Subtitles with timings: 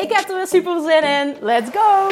[0.00, 1.36] Ik heb er weer super zin in.
[1.40, 2.08] Let's go!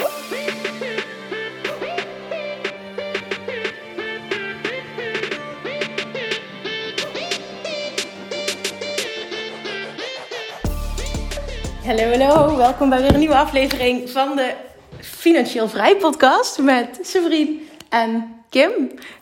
[11.85, 12.57] Hallo, hallo.
[12.57, 14.55] Welkom bij weer een nieuwe aflevering van de
[15.01, 18.73] Financieel Vrij podcast met Severien en Kim.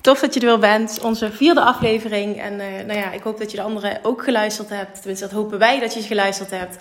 [0.01, 1.01] Tof dat je er weer bent.
[1.03, 2.41] Onze vierde aflevering.
[2.41, 4.97] En uh, nou ja, ik hoop dat je de andere ook geluisterd hebt.
[4.97, 6.77] Tenminste, dat hopen wij dat je ze geluisterd hebt.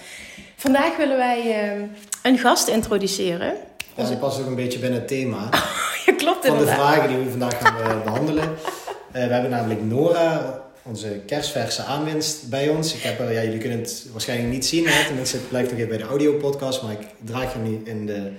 [0.56, 1.84] Vandaag willen wij uh,
[2.23, 3.53] een gast introduceren.
[3.95, 5.50] Ja, ze past ook een beetje binnen het thema.
[6.06, 8.44] ja, klopt Van de vragen die we vandaag gaan uh, behandelen.
[8.44, 12.94] Uh, we hebben namelijk Nora, onze kerstverse aanwinst, bij ons.
[12.94, 15.06] Ik heb, ja, jullie kunnen het waarschijnlijk niet zien, hè?
[15.06, 16.81] tenminste het blijft nog even bij de audiopodcast.
[16.81, 18.31] Maar ik draag hem nu in de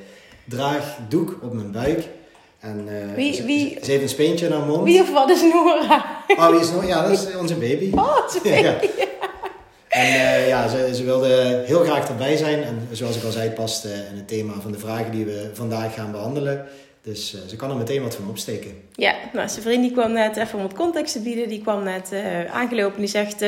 [0.45, 2.05] draagdoek op mijn buik.
[2.61, 4.85] En uh, wie, ze, wie, ze heeft een speentje in haar mond.
[4.85, 6.25] Wie of wat is Nora?
[6.27, 6.87] Oh, wie is Nora?
[6.87, 7.91] Ja, dat is onze baby.
[7.95, 8.63] Oh, baby.
[8.63, 8.75] ja.
[9.97, 12.63] En uh, ja, ze, ze, wilde heel graag erbij zijn.
[12.63, 15.51] En zoals ik al zei, past uh, in het thema van de vragen die we
[15.53, 16.65] vandaag gaan behandelen.
[17.03, 18.71] Dus uh, ze kan er meteen wat van opsteken.
[18.93, 21.83] Ja, nou, zijn vriend die kwam net, even om wat context te bieden, die kwam
[21.83, 22.13] net
[22.53, 23.45] aangelopen en die zegt...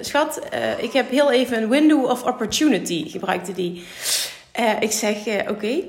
[0.00, 0.40] Schat,
[0.78, 3.84] ik heb heel even een window of opportunity, gebruikte die.
[4.58, 5.82] Uh, ik zeg, uh, oké,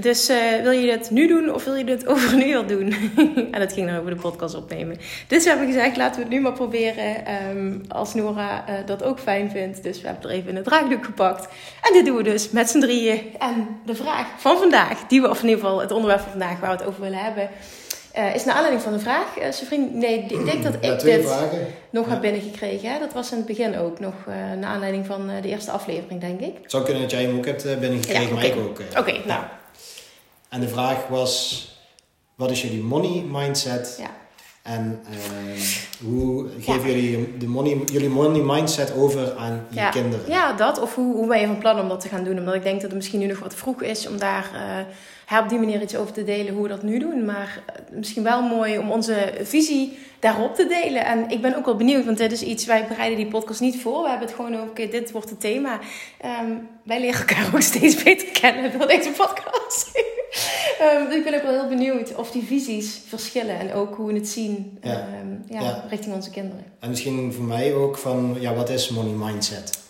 [0.00, 2.94] dus uh, wil je dit nu doen of wil je dit over een uur doen?
[3.52, 4.96] en dat ging dan over de podcast opnemen.
[5.26, 9.20] Dus we hebben gezegd, laten we het nu maar proberen um, als Nora dat ook
[9.20, 9.82] fijn vindt.
[9.82, 11.48] Dus we hebben er even een draagdoek gepakt.
[11.82, 13.20] En dit doen we dus met z'n drieën.
[13.38, 16.60] En de vraag van vandaag, die we, of in ieder geval het onderwerp van vandaag
[16.60, 17.50] waar we het over willen hebben...
[18.18, 19.38] Uh, is naar aanleiding van een vraag.
[19.38, 21.66] Uh, vriend, nee, ik denk dat ik ja, dit vragen.
[21.90, 22.10] nog ja.
[22.10, 22.92] heb binnengekregen.
[22.92, 22.98] Hè?
[22.98, 26.40] Dat was in het begin ook nog uh, naar aanleiding van de eerste aflevering, denk
[26.40, 26.58] ik.
[26.62, 28.48] Het zou kunnen dat jij hem ook hebt binnengekregen, ja, okay.
[28.48, 28.80] maar ik ook.
[28.90, 29.42] Oké, okay, nou.
[30.48, 31.64] En de vraag was,
[32.34, 33.96] wat is jullie money mindset?
[34.00, 34.10] Ja.
[34.62, 35.00] En
[36.04, 40.30] hoe geven jullie de money, jullie money mindset over aan je kinderen?
[40.30, 40.80] Ja, dat.
[40.80, 42.38] Of hoe, hoe ben je van plan om dat te gaan doen?
[42.38, 44.50] Omdat ik denk dat het misschien nu nog wat vroeg is om daar
[45.36, 47.24] op die manier iets over te delen hoe we dat nu doen.
[47.24, 51.04] Maar misschien wel mooi om onze visie daarop te delen.
[51.04, 53.80] En ik ben ook wel benieuwd, want dit is iets, wij bereiden die podcast niet
[53.80, 54.02] voor.
[54.02, 55.80] We hebben het gewoon over, okay, dit wordt het thema.
[56.42, 59.90] Um, wij leren elkaar ook steeds beter kennen door deze podcast.
[60.82, 64.14] um, ik ben ook wel heel benieuwd of die visies verschillen en ook hoe we
[64.14, 65.08] het zien ja.
[65.22, 65.84] Um, ja, ja.
[65.88, 66.64] richting onze kinderen.
[66.78, 69.86] En misschien voor mij ook van, ja, wat is money mindset?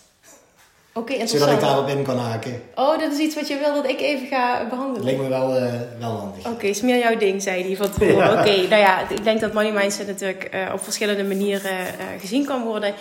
[0.93, 2.61] Oké, okay, Zodat ik daarop in kan haken.
[2.75, 5.03] Oh, dat is iets wat je wil dat ik even ga behandelen?
[5.03, 6.39] Leek me wel, uh, wel handig.
[6.39, 8.15] Oké, okay, is meer jouw ding, zei hij van tevoren.
[8.17, 8.31] Ja.
[8.31, 12.19] Oké, okay, nou ja, ik denk dat money mindset natuurlijk uh, op verschillende manieren uh,
[12.19, 12.93] gezien kan worden.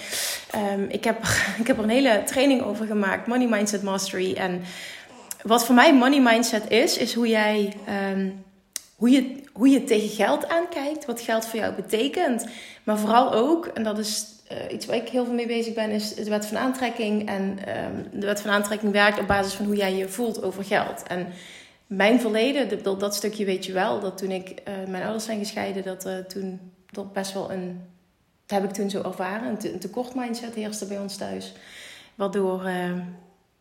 [0.72, 1.16] Um, ik, heb,
[1.60, 4.34] ik heb er een hele training over gemaakt, Money Mindset Mastery.
[4.34, 4.62] En
[5.43, 7.72] wat voor mij money mindset is, is hoe jij...
[8.12, 8.47] Um,
[8.97, 12.47] hoe je, hoe je tegen geld aankijkt, wat geld voor jou betekent.
[12.84, 15.91] Maar vooral ook, en dat is uh, iets waar ik heel veel mee bezig ben,
[15.91, 17.28] is de wet van aantrekking.
[17.28, 20.64] En um, de wet van aantrekking werkt op basis van hoe jij je voelt over
[20.64, 21.03] geld.
[21.03, 21.26] En
[21.86, 25.38] mijn verleden, dat, dat stukje weet je wel, dat toen ik, uh, mijn ouders zijn
[25.38, 27.81] gescheiden, dat uh, toen dat best wel een,
[28.47, 31.53] dat heb ik toen zo ervaren, een, te, een tekort mindset heerste bij ons thuis.
[32.15, 32.70] Waardoor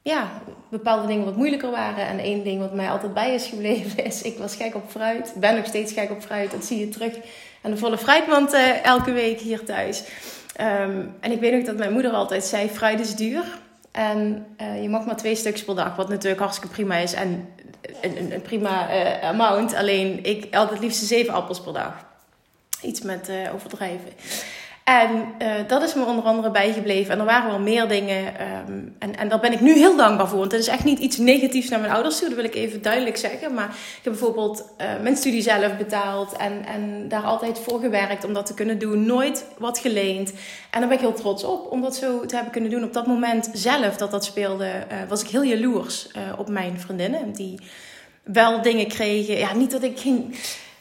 [0.02, 2.08] ja, bepaalde dingen wat moeilijker waren.
[2.08, 5.34] En één ding wat mij altijd bij is gebleven is, ik was gek op fruit.
[5.40, 7.16] Ben nog steeds gek op fruit, dat zie je terug
[7.62, 10.04] aan de volle fruitmand elke week hier thuis.
[10.62, 13.44] Um, en ik weet ook dat mijn moeder altijd zei: fruit is duur.
[13.92, 17.14] En uh, je mag maar twee stukjes per dag, wat natuurlijk hartstikke prima is.
[17.14, 17.50] En
[18.02, 19.74] een, een prima uh, amount.
[19.74, 22.06] Alleen ik altijd het liefst zeven appels per dag.
[22.82, 24.10] Iets met uh, overdrijven.
[24.88, 27.14] En uh, dat is me onder andere bijgebleven.
[27.14, 28.26] En er waren wel meer dingen.
[28.68, 30.40] Um, en, en daar ben ik nu heel dankbaar voor.
[30.40, 32.28] Want het is echt niet iets negatiefs naar mijn ouders toe.
[32.28, 33.54] Dat wil ik even duidelijk zeggen.
[33.54, 36.36] Maar ik heb bijvoorbeeld uh, mijn studie zelf betaald.
[36.36, 39.06] En, en daar altijd voor gewerkt om dat te kunnen doen.
[39.06, 40.32] Nooit wat geleend.
[40.72, 41.72] En daar ben ik heel trots op.
[41.72, 42.84] Om dat zo te hebben kunnen doen.
[42.84, 44.66] Op dat moment zelf dat dat speelde.
[44.66, 47.32] Uh, was ik heel jaloers op mijn vriendinnen.
[47.32, 47.60] Die
[48.24, 49.38] wel dingen kregen.
[49.38, 50.36] Ja, niet dat ik ging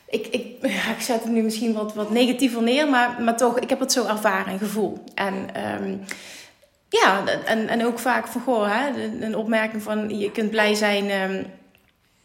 [0.09, 3.71] ik, ik, ik zet het nu misschien wat, wat negatiever neer, maar, maar toch, ik
[3.71, 5.05] heb het zo ervaren, een gevoel.
[5.15, 5.35] En
[5.83, 6.05] um,
[6.89, 11.11] ja, en, en ook vaak van, goh, hè, een opmerking van, je kunt blij zijn
[11.11, 11.47] um,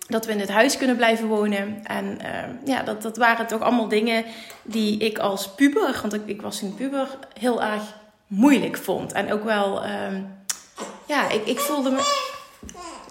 [0.08, 1.80] dat we in het huis kunnen blijven wonen.
[1.84, 4.26] En um, ja, dat, dat waren toch allemaal dingen
[4.64, 7.08] die ik als puber, want ik, ik was een puber,
[7.40, 7.84] heel erg
[8.28, 9.12] moeilijk vond.
[9.12, 9.82] En ook wel,
[11.08, 12.31] ja, ik, ik voelde me...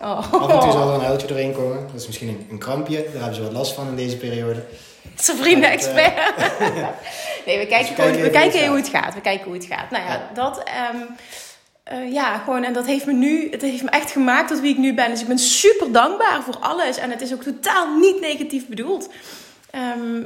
[0.01, 0.33] Oh.
[0.33, 1.87] Af en toe zal er een huiltje doorheen komen.
[1.87, 3.03] Dat is misschien een, een krampje.
[3.03, 4.63] Daar hebben ze wat last van in deze periode.
[5.17, 6.15] Zijn vrienden-expert.
[7.47, 9.15] nee, we kijken, Dus we kijken we even kijken hoe het het gaat.
[9.15, 9.91] We kijken hoe het gaat.
[9.91, 10.31] Nou ja, Ja.
[10.35, 10.63] dat...
[10.65, 10.97] ehm,
[11.85, 14.71] eh, ja, gewoon, en dat heeft me nu, het heeft me echt gemaakt tot wie
[14.71, 15.11] ik nu ben.
[15.11, 16.97] Dus ik ben super dankbaar voor alles.
[16.99, 19.09] En het is ook totaal niet negatief bedoeld.
[19.71, 20.23] Ehm,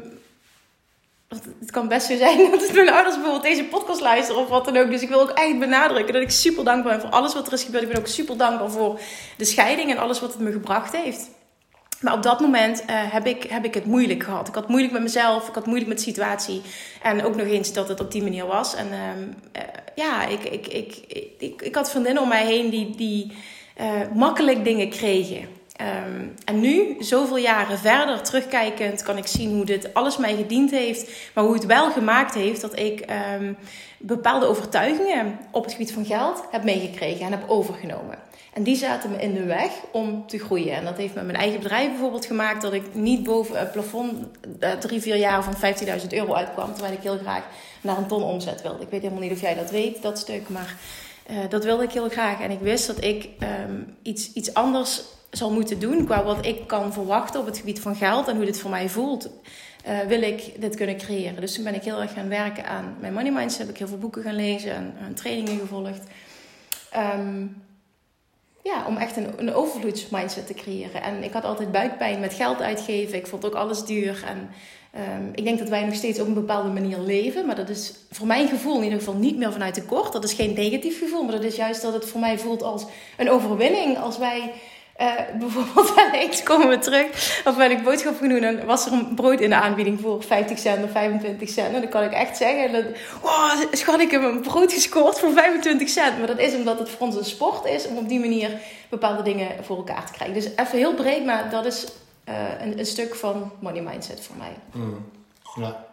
[1.61, 4.77] het kan best zo zijn dat mijn ouders bijvoorbeeld deze podcast luisteren of wat dan
[4.77, 4.91] ook.
[4.91, 7.53] Dus ik wil ook echt benadrukken dat ik super dankbaar ben voor alles wat er
[7.53, 7.83] is gebeurd.
[7.83, 9.01] Ik ben ook super dankbaar voor
[9.37, 11.31] de scheiding en alles wat het me gebracht heeft.
[12.01, 14.49] Maar op dat moment eh, heb, ik, heb ik het moeilijk gehad.
[14.49, 16.63] Ik had moeilijk met mezelf, ik had moeilijk met de situatie.
[17.03, 18.75] En ook nog eens dat het op die manier was.
[18.75, 19.63] En ehm, eh,
[19.95, 23.33] ja, ik, ik, ik, ik, ik, ik had vriendinnen om mij heen die, die
[23.75, 25.49] eh, makkelijk dingen kregen.
[25.77, 30.71] Ehm, en nu, zoveel jaren verder, terugkijkend, kan ik zien hoe dit alles mij gediend
[30.71, 31.31] heeft.
[31.35, 33.53] Maar hoe het wel gemaakt heeft dat ik ehm,
[33.99, 38.19] bepaalde overtuigingen op het gebied van geld heb meegekregen en heb overgenomen.
[38.53, 40.75] En die zaten me in de weg om te groeien.
[40.75, 44.27] En dat heeft met mijn eigen bedrijf bijvoorbeeld gemaakt dat ik niet boven het plafond
[44.61, 46.73] eh, drie, vier jaar van 15.000 euro uitkwam.
[46.73, 47.45] Terwijl ik heel graag
[47.81, 48.83] naar een ton omzet wilde.
[48.83, 50.49] Ik weet helemaal niet of jij dat weet, dat stuk.
[50.49, 50.77] Maar
[51.27, 52.41] eh, dat wilde ik heel graag.
[52.41, 56.67] En ik wist dat ik ehm, iets, iets anders zal moeten doen qua wat ik
[56.67, 59.31] kan verwachten op het gebied van geld en hoe dit voor mij voelt.
[59.85, 61.41] eh, wil ik dit kunnen creëren.
[61.41, 63.61] Dus toen ben ik heel erg gaan werken aan mijn money mindset.
[63.61, 66.03] Heb ik heel veel boeken gaan lezen en, en trainingen gevolgd.
[66.91, 67.47] Ehm,
[68.63, 71.03] ja, om echt een, een overvloedsmindset te creëren.
[71.03, 73.19] En ik had altijd buikpijn met geld uitgeven.
[73.19, 74.25] Ik vond ook alles duur.
[74.27, 74.51] En
[74.95, 77.47] ehm, ik denk dat wij nog steeds op een bepaalde manier leven.
[77.47, 80.13] Maar dat is voor mijn gevoel in ieder geval niet meer vanuit tekort.
[80.13, 81.23] Dat is geen negatief gevoel.
[81.23, 82.85] Maar dat is juist dat het voor mij voelt als
[83.17, 83.99] een overwinning.
[83.99, 84.53] Als wij
[84.97, 87.07] eh, bijvoorbeeld wel eens komen we terug.
[87.45, 88.43] Of ben ik boodschap gaan doen.
[88.43, 91.75] En was er een brood in de aanbieding voor 50 cent of 25 cent.
[91.75, 92.73] En dan kan ik echt zeggen.
[92.73, 92.85] Dat,
[93.23, 96.19] oh, schat, ik heb een brood gescoord voor 25 cent.
[96.19, 97.87] Maar dat is omdat het voor ons een sport is.
[97.87, 98.51] Om op die manier
[98.89, 100.35] bepaalde dingen voor elkaar te krijgen.
[100.35, 101.25] Dus even heel breed.
[101.25, 101.87] Maar dat is
[102.25, 104.57] eh, een, stuk van money mindset voor mij.
[104.73, 105.05] Mm.
[105.55, 105.87] Ja.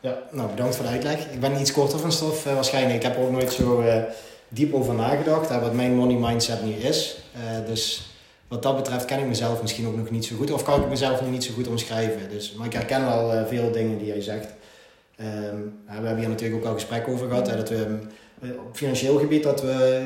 [0.00, 1.30] ja, nou bedankt voor de uitleg.
[1.32, 2.94] Ik ben iets korter van stof eh, waarschijnlijk.
[2.94, 4.02] Ik heb er ook nooit zo eh,
[4.48, 5.48] diep over nagedacht.
[5.48, 7.18] Wat mijn money mindset nu is.
[7.66, 8.12] Dus
[8.48, 10.50] wat dat betreft ken ik mezelf misschien ook nog niet zo goed.
[10.50, 12.28] Of kan ik mezelf nog niet zo goed omschrijven.
[12.28, 14.48] Dus, maar ik herken wel veel dingen die jij zegt.
[15.16, 17.46] Ehm, we hebben hier natuurlijk ook al gesprek over gehad.
[17.46, 17.98] Dat we
[18.52, 20.02] op financieel gebied dat we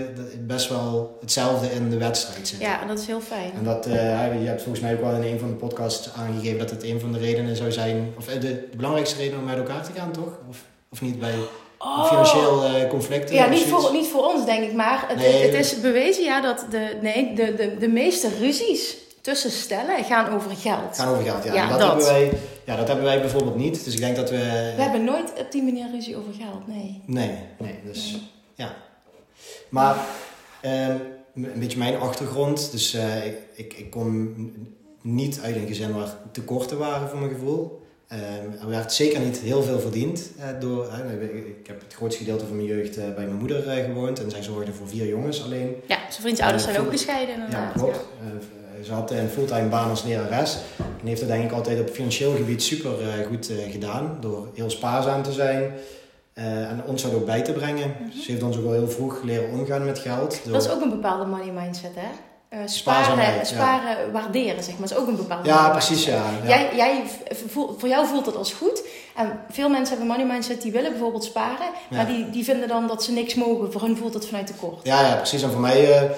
[0.47, 2.69] best wel hetzelfde in de wedstrijd zitten.
[2.69, 3.51] Ja, en dat is heel fijn.
[3.59, 6.59] En dat, eh, je hebt volgens mij ook wel in een van de podcasts aangegeven
[6.59, 8.41] dat het een van de redenen zou zijn, of eh, de,
[8.71, 10.39] de belangrijkste reden om met elkaar te gaan, toch?
[10.49, 11.35] Of, of niet bij
[12.09, 13.35] financieel eh, conflicten?
[13.35, 14.73] Ja, niet voor, niet voor ons, denk ik.
[14.73, 15.43] Maar het, Nee.
[15.47, 18.97] het is bewezen ja, dat de, nee, de, de, de meeste ruzies
[19.29, 20.97] tussen stellen gaan over geld.
[20.97, 21.55] Gaan over geld, ja.
[21.55, 21.89] Ja, dat, dat.
[21.89, 22.33] Hebben wij,
[22.65, 22.77] ja.
[22.77, 23.85] Dat hebben wij bijvoorbeeld niet.
[23.85, 24.37] Dus ik denk dat we...
[24.77, 27.03] We hebben nooit op die manier ruzie over geld, nee.
[27.07, 27.75] Nee, nee.
[27.85, 28.23] Dus Nee.
[28.55, 28.75] ja.
[29.69, 29.97] Maar
[30.61, 30.97] ehm,
[31.35, 32.71] een beetje mijn achtergrond.
[32.73, 34.35] Dus eh, ik, ik, kom
[35.03, 37.83] niet uit een gezin waar tekorten waren voor mijn gevoel.
[38.09, 38.21] Ehm,
[38.61, 40.31] er werd zeker niet heel veel verdiend.
[40.39, 43.63] eh, door, eh, ik heb het grootste gedeelte van mijn jeugd eh, bij mijn moeder
[43.63, 44.23] gewoond.
[44.23, 45.77] En zij zorgde voor vier jongens alleen.
[45.87, 47.73] Ja, zijn vriendsouders Ja, zijn ook gescheiden Ja, inderdaad.
[47.73, 47.97] klopt.
[47.97, 48.27] Eh,
[48.85, 50.57] ze had een fulltime baan als lerares.
[51.01, 54.17] En heeft het denk ik altijd op financieel gebied super eh, goed eh, gedaan.
[54.21, 55.73] Door heel spaarzaam te zijn.
[56.35, 57.95] eh, en ons dat ook bij te brengen.
[58.25, 60.31] Ze heeft ons ook wel heel vroeg leren omgaan met geld.
[60.31, 60.41] Door...
[60.43, 60.53] Mhm.
[60.53, 62.09] Dat is ook een bepaalde money mindset, hè?
[62.49, 63.45] Eh, sparen, ja.
[63.45, 64.89] sparen waarderen, zeg maar.
[64.89, 66.23] Dat is ook een bepaalde Ja, precies, ja.
[66.43, 66.49] ja.
[66.49, 67.03] Jij, jij
[67.49, 68.83] voel- voor jou voelt dat als goed.
[69.17, 71.67] En veel mensen hebben een money mindset, die willen bijvoorbeeld sparen.
[71.91, 71.97] Ja.
[71.97, 73.73] Maar die, die vinden dan dat ze niks mogen.
[73.73, 74.81] Voor hun voelt het vanuit tekort.
[74.87, 75.43] Ja, ja, precies.
[75.43, 76.11] En voor mij eh,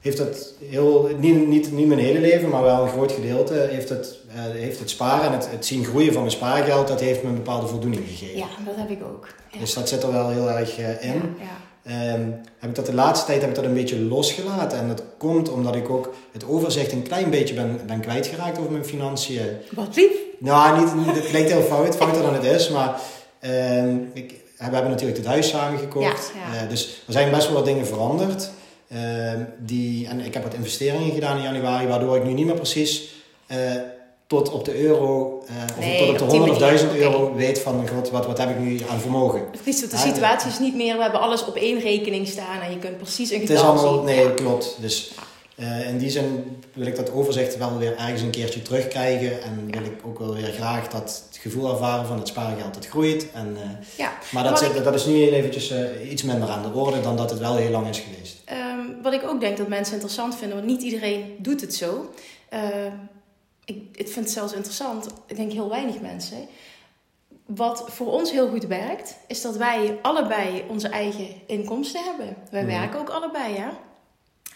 [0.00, 3.88] heeft dat heel, niet, niet, niet mijn hele leven, maar wel een groot gedeelte, heeft
[3.88, 7.22] het, eh, heeft het sparen en het, het zien groeien van mijn spaargeld, dat heeft
[7.22, 8.38] me een bepaalde voldoening gegeven.
[8.38, 9.26] Ja, dat heb ik ook.
[9.50, 9.58] Ja.
[9.58, 11.36] Dus dat zit er wel heel erg eh, in.
[11.38, 11.66] Ja, ja.
[11.88, 14.78] Ehm, heb ik dat de laatste tijd heb ik dat een beetje losgelaten.
[14.78, 18.72] En dat komt omdat ik ook het overzicht een klein beetje ben, ben kwijtgeraakt over
[18.72, 19.46] mijn financiën.
[19.70, 20.10] Wat lief.
[20.38, 23.00] Nou, niet, niet, het klinkt heel fout, fouter dan het is, maar
[23.40, 26.32] ehm, ik, we hebben natuurlijk het huis samen gekocht.
[26.34, 26.62] Ja, ja.
[26.62, 28.50] Eh, dus er zijn best wel wat dingen veranderd.
[28.88, 32.54] Ehm, die, en ik heb wat investeringen gedaan in januari, waardoor ik nu niet meer
[32.54, 33.14] precies
[33.46, 33.56] eh,
[34.26, 36.90] tot op de euro, eh, of Nee, tot op de op 100 of manier, 1000
[36.90, 37.00] oké.
[37.00, 39.50] euro weet van god, wat, wat heb ik nu aan vermogen.
[39.50, 42.60] Precies, want de Ja, situatie is niet meer, we hebben alles op één rekening staan
[42.60, 44.04] en je kunt precies een Het is getal allemaal, zien.
[44.04, 44.30] nee, Ja.
[44.30, 44.76] klopt.
[44.80, 45.12] Dus
[45.56, 49.42] eh, in die zin wil ik dat overzicht wel weer ergens een keertje terugkrijgen.
[49.42, 52.86] En wil ik ook wel weer graag dat het gevoel ervaren van het spaargeld dat
[52.86, 53.26] groeit.
[53.34, 53.68] En, eh,
[53.98, 54.12] Ja.
[54.30, 57.30] maar dat, zit, dat is nu eventjes eh, iets minder aan de orde dan dat
[57.30, 58.36] het wel heel lang is geweest.
[58.44, 58.67] Ehm,
[59.02, 62.10] wat ik ook denk dat mensen interessant vinden, want niet iedereen doet het zo.
[62.48, 62.92] Ehm,
[63.64, 66.48] ik, ik vind het zelfs interessant, ik denk heel weinig mensen.
[67.46, 72.36] Wat voor ons heel goed werkt, is dat wij allebei onze eigen inkomsten hebben.
[72.50, 72.70] Wij Mhm.
[72.70, 73.70] werken ook allebei, ja.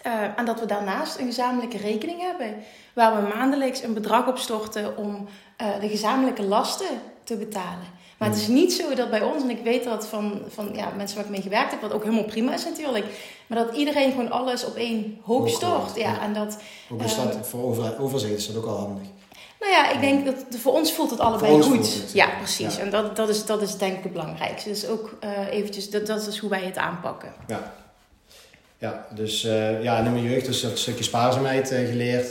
[0.06, 2.54] Uh, en dat we daarnaast een gezamenlijke rekening hebben.
[2.94, 5.28] Waar we maandelijks een bedrag op storten om
[5.62, 7.87] uh, de gezamenlijke lasten te betalen.
[8.23, 10.93] Maar het is niet zo dat bij ons, en ik weet dat van, van ja,
[10.97, 13.05] mensen waar ik mee gewerkt heb, wat ook helemaal prima is natuurlijk.
[13.47, 15.97] Maar dat iedereen gewoon alles op één hoop stort.
[15.97, 16.59] Ja, En dat,
[16.91, 19.07] ook is dat, voor over, overzicht is dat ook al handig.
[19.61, 22.12] Nou ja, ik denk dat voor ons voelt het allebei goed.
[22.12, 22.79] ja, precies.
[22.79, 24.69] En dat, dat, is, dat is denk ik het belangrijkste.
[24.69, 27.33] Dus ook uh, eventjes, dat, dat is hoe wij het aanpakken.
[27.47, 27.73] Ja,
[28.79, 32.31] ja dus uh, ja, in mijn jeugd is dat een stukje spaarzaamheid uh, geleerd.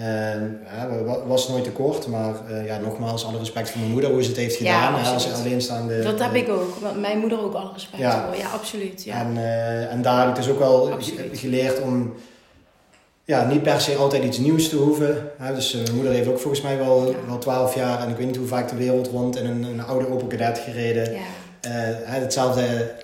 [0.00, 0.88] Ja,
[1.26, 4.38] was nooit tekort, maar uh, ja, nogmaals, alle respect voor mijn moeder, hoe ze het
[4.38, 4.94] heeft gedaan.
[4.94, 6.02] Ja, als alleenstaande.
[6.02, 8.26] Dat heb ik ook, want mijn moeder ook alle respect ja.
[8.26, 8.36] voor.
[8.36, 9.04] Ja, absoluut.
[9.04, 9.20] Ja.
[9.20, 11.38] En, uh, en daar heb ik dus ook wel absoluut.
[11.38, 12.14] geleerd om
[13.24, 15.30] ja, niet per se altijd iets nieuws te hoeven.
[15.38, 15.54] Hè?
[15.54, 18.26] Dus uh, mijn moeder heeft ook volgens mij wel, wel 12 jaar en ik weet
[18.26, 21.12] niet hoe vaak de wereld rond in een, een oude Opel Kadett gereden.
[21.12, 21.18] Ja.
[22.04, 22.94] hetzelfde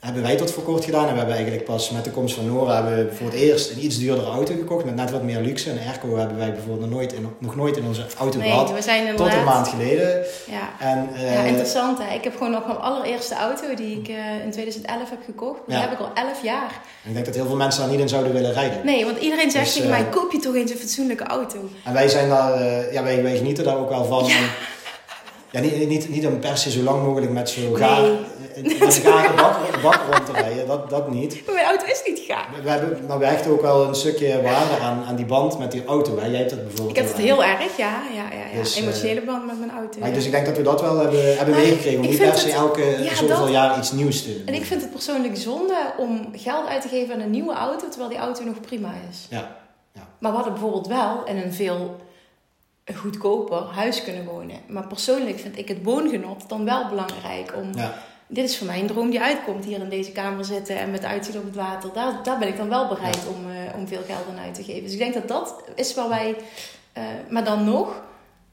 [0.00, 1.06] hebben wij tot voor kort gedaan.
[1.06, 3.70] En we hebben eigenlijk pas met de komst van Nora hebben we voor het eerst
[3.70, 4.84] een iets duurdere auto gekocht.
[4.84, 5.70] Met net wat meer luxe.
[5.70, 8.72] Een airco hebben wij bijvoorbeeld nog nooit in, nog nooit in onze auto nee, gehad.
[8.72, 10.24] We zijn tot een maand geleden.
[10.46, 12.14] Ja, en, uh, ja interessant hè.
[12.14, 15.60] Ik heb gewoon nog mijn allereerste auto die ik uh, in 2011 heb gekocht.
[15.66, 16.80] Die heb ik al 11 jaar.
[17.02, 18.84] En ik denk dat heel veel mensen daar niet in zouden willen rijden.
[18.84, 21.58] Nee, want iedereen zegt dus, tegen mij, koop je toch eens een fatsoenlijke auto.
[21.84, 24.24] En wij zijn daar, ja wij, wij genieten daar ook wel van.
[24.24, 24.36] Ja.
[25.54, 28.00] Ja, niet, niet, niet om per se zo lang mogelijk met zo'n gaar,
[28.62, 28.78] nee.
[28.80, 31.46] met gare bak, bak rond te rijden, dat, dat niet.
[31.46, 32.48] Maar mijn auto is niet gaar.
[32.62, 35.72] We, hebben, maar we hechten ook wel een stukje waarde aan, aan die band met
[35.72, 36.18] die auto.
[36.18, 36.26] Hè.
[36.26, 36.90] Jij hebt dat bijvoorbeeld.
[36.90, 38.02] Ik heb het heel erg, ja.
[38.14, 38.58] ja, ja, ja.
[38.58, 39.98] Dus, Emotionele uh, band met mijn auto.
[40.00, 42.00] Maar, Dus ik denk dat we dat wel hebben, hebben meegekregen.
[42.00, 44.46] Om niet per se elke ja, zoveel dat, jaar iets nieuws te doen.
[44.46, 47.88] En ik vind het persoonlijk zonde om geld uit te geven aan een nieuwe auto,
[47.88, 49.26] terwijl die auto nog prima is.
[49.30, 49.56] Ja.
[49.92, 50.08] ja.
[50.18, 51.96] Maar we hadden bijvoorbeeld wel in een veel
[52.92, 54.60] goedkoper huis kunnen wonen.
[54.68, 57.74] Maar persoonlijk vind ik het woongenot dan wel belangrijk om.
[57.74, 57.94] Ja.
[58.26, 61.04] Dit is voor mij een droom die uitkomt, hier in deze kamer zitten en met
[61.04, 61.92] uitzicht op het water.
[61.92, 64.64] Daar, daar ben ik dan wel bereid om, uh, om veel geld aan uit te
[64.64, 64.82] geven.
[64.82, 66.36] Dus ik denk dat dat is waar wij.
[66.98, 68.02] Uh, maar dan nog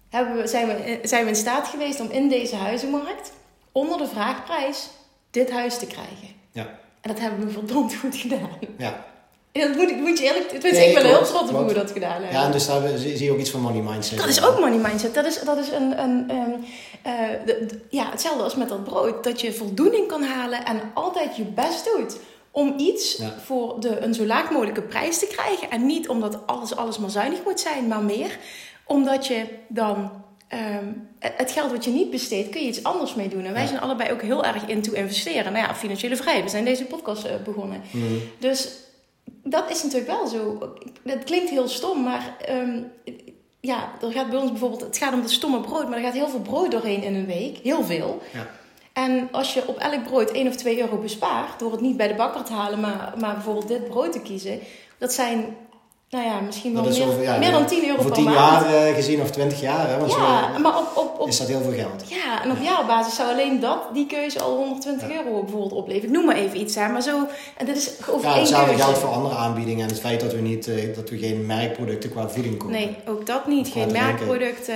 [0.09, 3.33] hebben we, zijn, we, zijn we in staat geweest om in deze huizenmarkt
[3.71, 4.89] onder de vraagprijs
[5.31, 6.27] dit huis te krijgen.
[6.51, 6.65] Ja.
[7.01, 8.49] En dat hebben we verdomd goed gedaan.
[8.77, 9.05] Ja.
[9.51, 10.51] Dat moet, moet je eerlijk...
[10.51, 12.31] Het nee, ik ben heel trots op hoe we dat gedaan hebben.
[12.31, 14.17] Ja, en dus daar zie je ook iets van money mindset.
[14.17, 15.13] Dat is ook money mindset.
[15.13, 15.99] Dat is, dat is een...
[15.99, 16.65] een, een
[17.07, 17.13] uh,
[17.45, 19.23] de, de, ja, hetzelfde als met dat brood.
[19.23, 22.17] Dat je voldoening kan halen en altijd je best doet
[22.51, 23.35] om iets ja.
[23.45, 25.69] voor de, een zo laag mogelijke prijs te krijgen.
[25.69, 28.37] En niet omdat alles, alles maar zuinig moet zijn, maar meer
[28.85, 30.11] omdat je dan
[30.53, 33.45] um, het geld wat je niet besteedt, kun je iets anders mee doen.
[33.45, 33.67] En wij ja.
[33.67, 35.53] zijn allebei ook heel erg into investeren.
[35.53, 36.43] Nou ja, financiële vrijheid.
[36.43, 37.81] We zijn deze podcast uh, begonnen.
[37.91, 38.21] Mm.
[38.39, 38.69] Dus
[39.51, 40.57] dat is natuurlijk wel zo.
[41.03, 42.91] Het klinkt heel stom, maar um,
[43.59, 46.13] ja, er gaat bij ons bijvoorbeeld, het gaat om dat stomme brood, maar er gaat
[46.13, 47.57] heel veel brood doorheen in een week.
[47.57, 48.21] Heel veel.
[48.33, 48.47] Ja.
[48.93, 52.07] En als je op elk brood 1 of 2 euro bespaart, door het niet bij
[52.07, 54.59] de bakker te halen, maar, maar bijvoorbeeld dit brood te kiezen,
[54.97, 55.55] dat zijn
[56.11, 58.73] nou ja, misschien wel meer, over, ja, meer dan 10 euro voor per 10 jaar
[58.73, 59.89] uh, gezien of 20 jaar.
[59.89, 62.03] Hè, want ja, zo, maar op, op, op, is dat heel veel geld.
[62.07, 65.15] Ja, en op jaarbasis zou alleen dat, die keuze al 120 ja.
[65.15, 66.09] euro bijvoorbeeld opleveren.
[66.09, 67.27] Ik noem maar even iets aan, maar zo...
[67.57, 69.83] En dit is over ja, hetzelfde geldt voor andere aanbiedingen.
[69.83, 72.75] En het feit dat we, niet, uh, dat we geen merkproducten qua voeding kopen.
[72.75, 73.67] Nee, ook dat niet.
[73.67, 74.75] Geen merkproducten.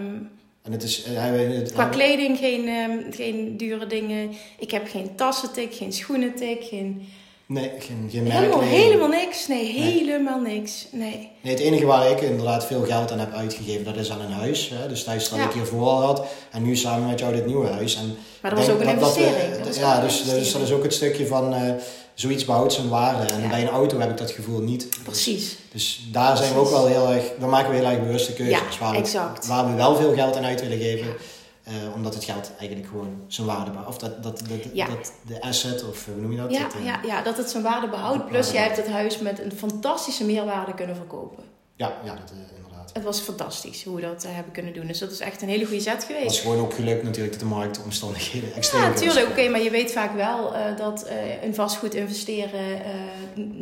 [0.00, 0.30] Um,
[0.62, 4.30] en het is, uh, het, Qua kleding geen, um, geen dure dingen.
[4.58, 7.08] Ik heb geen tassentik, geen schoenentik, geen...
[7.52, 8.36] Nee, geen, geen merk.
[8.36, 9.46] Helemaal, helemaal niks.
[9.46, 10.86] Nee, helemaal niks.
[10.90, 11.30] Nee.
[11.40, 11.52] nee.
[11.52, 14.70] Het enige waar ik inderdaad veel geld aan heb uitgegeven, dat is aan een huis.
[14.74, 14.88] Hè?
[14.88, 15.44] Dus thuis dat ja.
[15.44, 16.24] ik hiervoor al had.
[16.50, 17.96] En nu samen met jou dit nieuwe huis.
[17.96, 19.64] En maar dat was ook een investering.
[19.64, 21.72] Dat, ja, dus, dus, dat is ook het stukje van uh,
[22.14, 23.32] zoiets behoudt zijn waarde.
[23.32, 23.48] En ja.
[23.48, 24.88] bij een auto heb ik dat gevoel niet.
[25.04, 25.56] Precies.
[25.72, 28.78] Dus daar zijn we ook wel heel erg, daar maken we heel erg bewuste keuzes.
[28.80, 29.46] waar, exact.
[29.46, 31.06] waar we wel veel geld aan uit willen geven.
[31.68, 33.88] Uh, omdat het geld eigenlijk gewoon zijn waarde behoudt.
[33.88, 34.86] Of dat, dat, dat, ja.
[34.86, 36.50] dat de asset, of hoe noem je dat?
[36.50, 38.26] Ja, dat, uh, ja, ja, dat het zijn waarde behoudt.
[38.26, 41.44] Plus jij hebt het huis met een fantastische meerwaarde kunnen verkopen.
[41.74, 42.90] Ja, ja dat, uh, inderdaad.
[42.92, 44.86] Het was fantastisch hoe we dat hebben kunnen doen.
[44.86, 46.24] Dus dat is echt een hele goede zet geweest.
[46.24, 49.26] Het was gewoon ook gelukt natuurlijk dat de marktomstandigheden extreem Ja, natuurlijk.
[49.26, 51.08] Oké, okay, maar je weet vaak wel dat
[51.42, 52.80] in vastgoed investeren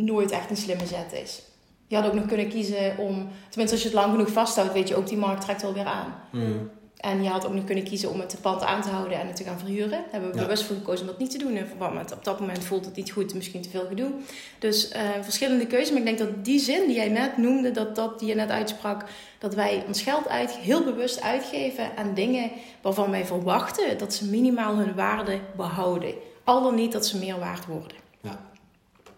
[0.04, 1.42] nooit echt een slimme zet is.
[1.87, 3.28] Je had ook nog kunnen kiezen om...
[3.49, 5.85] Tenminste, als je het lang genoeg vasthoudt, weet je ook, die markt trekt wel weer
[5.85, 6.14] aan.
[6.33, 6.71] Mm.
[7.00, 9.37] En je had ook nog kunnen kiezen om het pand aan te houden en het
[9.37, 9.90] te gaan verhuren.
[9.90, 10.42] Daar hebben we ja.
[10.42, 11.59] bewust voor gekozen om dat niet te doen.
[11.78, 14.11] Want op dat moment voelt het niet goed, misschien te veel gedoe.
[14.59, 15.90] Dus uh, verschillende keuzes.
[15.90, 18.50] Maar ik denk dat die zin die jij net noemde, dat, dat die je net
[18.50, 19.04] uitsprak,
[19.38, 24.25] dat wij ons geld uit, heel bewust uitgeven aan dingen waarvan wij verwachten dat ze
[24.26, 26.14] minimaal hun waarde behouden.
[26.45, 28.00] Al dan niet dat ze meer waard worden.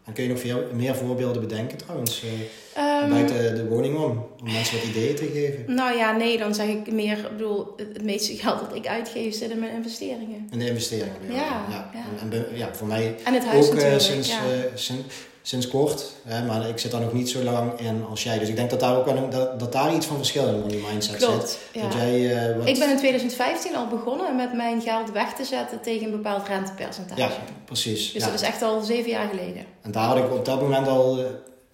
[0.04, 2.22] En kun je nog veel meer voorbeelden bedenken trouwens?
[2.78, 5.74] Um, buiten de woning om, om mensen wat ideeën te geven?
[5.74, 9.34] Nou ja, nee, dan zeg ik meer, ik bedoel, het meeste geld dat ik uitgeef
[9.34, 10.48] zit in mijn investeringen.
[10.50, 11.34] In de investeringen, ja.
[11.70, 12.04] ja, ja.
[12.20, 14.40] En, en, ja voor mij en het huis ook uh, sinds, ja.
[14.44, 15.04] uh, sinds,
[15.42, 16.04] sinds kort.
[16.24, 18.38] Hè, maar ik zit daar nog niet zo lang in als jij.
[18.38, 20.60] Dus ik denk dat daar ook wel een- dat, dat daar iets van verschil in
[20.60, 21.82] money mindset Klopt, zit.
[21.82, 21.98] ja.
[21.98, 25.80] Jij, eh, wat- Ik ben in 2015 al begonnen met mijn geld weg te zetten
[25.80, 27.20] tegen een bepaald rentepercentage.
[27.20, 27.28] Ja,
[27.64, 28.12] precies.
[28.12, 28.30] Dus ja.
[28.30, 29.64] dat is echt al zeven jaar geleden.
[29.82, 31.24] En daar had ik op dat moment al, eh,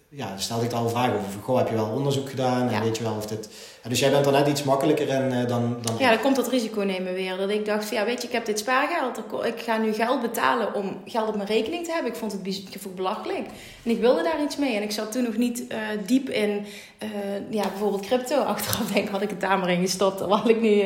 [0.09, 1.41] ja, stelde ik daar al vragen over.
[1.41, 2.69] Goh, heb je wel onderzoek gedaan?
[2.69, 3.49] En weet je wel of dit...
[3.87, 6.47] Dus jij bent er net iets makkelijker in eh, dan, dan Ja, dan komt dat
[6.47, 7.37] risico nemen weer.
[7.37, 9.17] Dat ik dacht, ja, weet je, ik heb dit spaargeld.
[9.45, 12.11] Ik- ga nu geld betalen om geld op mijn rekening te hebben.
[12.11, 13.47] Ik vond het, biz- ik vond het belachelijk.
[13.83, 14.75] En ik wilde daar iets mee.
[14.75, 16.65] En ik zat toen nog niet eh, diep in,
[16.97, 17.09] eh,
[17.49, 18.35] ja, bijvoorbeeld crypto.
[18.53, 20.19] Achteraf denk ik, had ik het daar maar in gestopt.
[20.19, 20.81] Dan had ik nu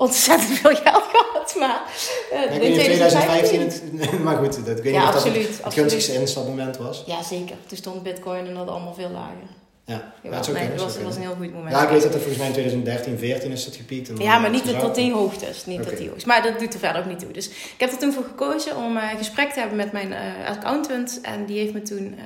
[0.00, 1.54] ontzettend veel geld gehad.
[1.58, 1.82] Maar
[2.32, 4.00] eh, in weet niet of 2015 2015...
[4.00, 5.74] het, maar goed, dat, ik weet Ja, niet of dat absoluut, het, absoluut.
[5.74, 7.02] gunstigste instapmoment was.
[7.06, 7.56] Ja, zeker.
[7.66, 9.48] Toen stond bitcoin en dat allemaal veel lager.
[9.84, 10.46] Ja, nee, dat
[10.82, 11.74] was, dat een heel goed moment.
[11.74, 14.08] Ja, ik weet dat het volgens mij in 2013, 14 is gepiekt.
[14.08, 15.66] en dan Ja, maar niet tot die hoogtes.
[15.66, 16.24] Niet tot die hoogtes.
[16.24, 17.30] Maar dat doet er verder ook niet toe.
[17.32, 20.12] Dus ik heb er toen voor gekozen om eh, een gesprek te hebben met mijn
[20.12, 21.18] eh, accountant.
[21.22, 22.18] En die heeft me toen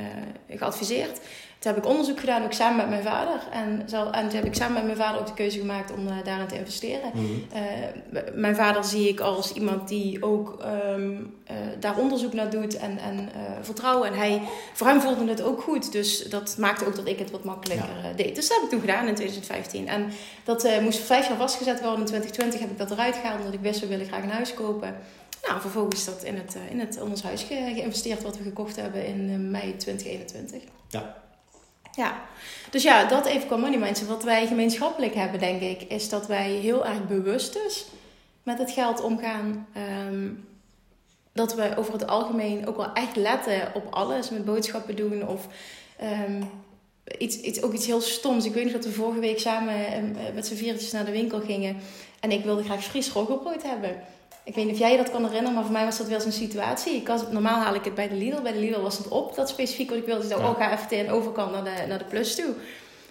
[0.49, 1.19] eh, geadviseerd.
[1.64, 3.40] Toen heb ik onderzoek gedaan, ook samen met mijn vader.
[3.52, 6.09] En, zo, en toen heb ik samen met mijn vader ook de keuze gemaakt om
[6.09, 7.11] eh, daarin te investeren.
[7.14, 7.25] Mhm.
[7.52, 12.76] Eh, mijn vader zie ik als iemand die ook ehm, eh, daar onderzoek naar doet
[12.76, 13.28] en, en
[13.62, 14.09] vertrouwen.
[14.09, 14.42] En hij,
[14.73, 15.92] voor hem voelde het ook goed.
[15.92, 18.35] Dus dat maakte ook dat ik het wat makkelijker deed.
[18.35, 19.88] Dus dat heb ik toen gedaan in 2015.
[19.88, 20.11] En
[20.44, 21.99] dat moest vijf jaar vastgezet worden.
[21.99, 24.54] In 2020 heb ik dat eruit gehaald omdat ik wist, we willen graag een huis
[24.54, 24.97] kopen.
[25.49, 28.42] Nou, vervolgens is dat in het, in het in ons huis ge- geïnvesteerd wat we
[28.42, 30.62] gekocht hebben in mei 2021.
[30.88, 31.24] Ja.
[31.96, 32.22] Ja,
[32.70, 34.08] dus ja, dat even qua money mindset.
[34.08, 37.86] Wat wij gemeenschappelijk hebben, denk ik, is dat wij heel erg bewust dus
[38.42, 39.66] met het geld omgaan.
[39.72, 40.28] Ehm,
[41.32, 44.30] dat we over het algemeen ook wel echt letten op alles.
[44.30, 45.46] Met boodschappen doen of
[45.96, 46.42] ehm,
[47.18, 48.44] iets, iets, ook iets heel stoms.
[48.44, 50.02] Ik weet nog dat we vorige week samen eh,
[50.34, 51.76] met z'n viertjes naar de winkel gingen.
[52.20, 54.02] En ik wilde graag Fries roggebrood hebben.
[54.44, 56.21] Ik weet niet of jij je dat kan herinneren, maar voor mij was dat wel
[56.21, 56.95] zo'n situatie.
[56.95, 58.42] Ik was, normaal haal ik het bij de Lidl.
[58.42, 60.21] Bij de Lidl was het op, dat specifiek wat ik wilde.
[60.21, 62.54] Dus ik dacht, oh, ga even tegen overkant naar de, naar de plus toe.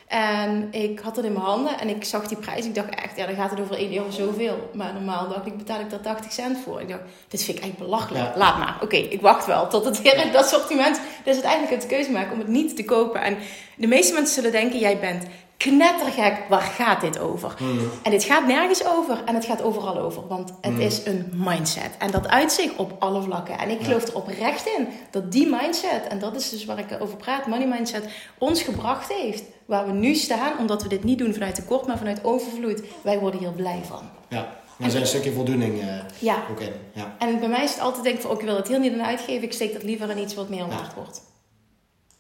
[0.08, 2.65] En ik had het in mijn handen en ik zag die prijs.
[2.65, 4.69] Ik dacht echt, ja, dan gaat het over 1 euro zoveel.
[4.73, 6.81] Maar normaal dacht ik, betaal ik daar 80 cent voor.
[6.81, 8.23] Ik dacht, dit vind ik echt belachelijk.
[8.23, 8.38] Ja.
[8.38, 8.77] Laat maar.
[8.81, 10.99] Oké, ik wacht wel tot het weer in dat sortiment.
[11.23, 13.21] Dus uiteindelijk de keuze maken om het niet te kopen.
[13.21, 13.38] En
[13.77, 15.25] de meeste mensen zullen denken, jij bent
[15.71, 16.45] knettergek.
[16.49, 17.54] Waar gaat dit over?
[17.60, 17.80] Mhm.
[18.04, 20.28] En dit gaat nergens over en het gaat overal over.
[20.28, 20.80] Want het Mm.
[20.80, 21.89] is een mindset.
[21.99, 23.58] En dat uit zich op alle vlakken.
[23.58, 23.86] En ik Ja.
[23.86, 27.47] geloof er oprecht in dat die mindset, en dat is dus waar ik over praat,
[27.47, 28.06] money mindset,
[28.38, 29.43] ons gebracht heeft.
[29.65, 32.82] Waar we nu staan, omdat we dit niet doen vanuit tekort, maar vanuit overvloed.
[33.02, 34.02] Wij worden hier blij van.
[34.28, 34.47] Ja,
[34.80, 35.88] er is een stukje voldoening eh,
[36.19, 36.43] Ja.
[36.52, 36.73] ook in.
[36.93, 37.15] Ja.
[37.19, 38.93] En bij mij is het altijd denk ik van, ook ik wil het heel niet
[38.93, 39.43] aan uitgeven.
[39.43, 41.21] Ik steek dat liever in iets wat meer waard wordt.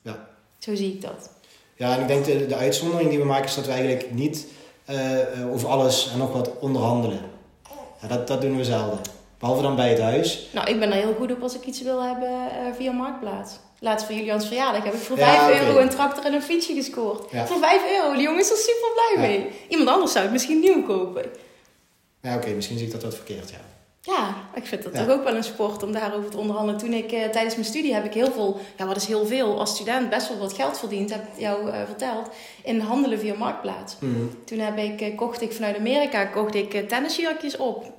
[0.01, 0.27] Ja.
[0.59, 1.29] Zo zie ik dat.
[1.75, 4.45] Ja, en ik denk de, de uitzondering die we maken is dat we eigenlijk niet
[4.85, 7.19] eh, eh, over alles en nog wat onderhandelen.
[8.01, 8.99] Ja, dat, dat doen we zelden.
[9.39, 10.49] Behalve dan bij het huis.
[10.51, 13.51] Nou, ik ben er heel goed op als ik iets wil hebben eh, via Marktplaats.
[13.79, 15.65] Laatst voor Julians verjaardag heb ik voor Ja, 5 oké.
[15.67, 17.31] euro een tractor en een fietsje gescoord.
[17.31, 17.45] Ja.
[17.47, 18.13] Voor 5 euro.
[18.13, 19.49] Die jongen is er super blij mee.
[19.67, 21.25] Iemand anders zou het misschien nieuw kopen.
[22.21, 23.57] Ja, oké, misschien zie ik dat wat verkeerd, ja.
[24.05, 25.05] Ja, ik vind dat Ja.
[25.05, 26.79] toch ook wel een sport om daarover te onderhandelen.
[26.79, 29.59] Toen ik eh, tijdens mijn studie heb ik heel veel, ja wat is heel veel,
[29.59, 32.29] als student best wel wat geld verdiend, heb ik jou eh, verteld,
[32.63, 33.95] in handelen via Marktplaats.
[33.99, 34.11] Mhm.
[34.45, 37.91] Toen heb ik, eh, kocht ik vanuit Amerika kocht ik tennisjurkjes op.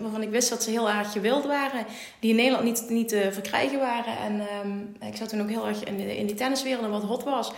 [0.00, 1.86] waarvan ik wist dat ze heel erg gewild waren.
[2.20, 4.18] Die in Nederland niet, niet te verkrijgen waren.
[4.18, 7.24] En ehm, ik zat toen ook heel erg in, in die tenniswereld en wat hot
[7.24, 7.52] was.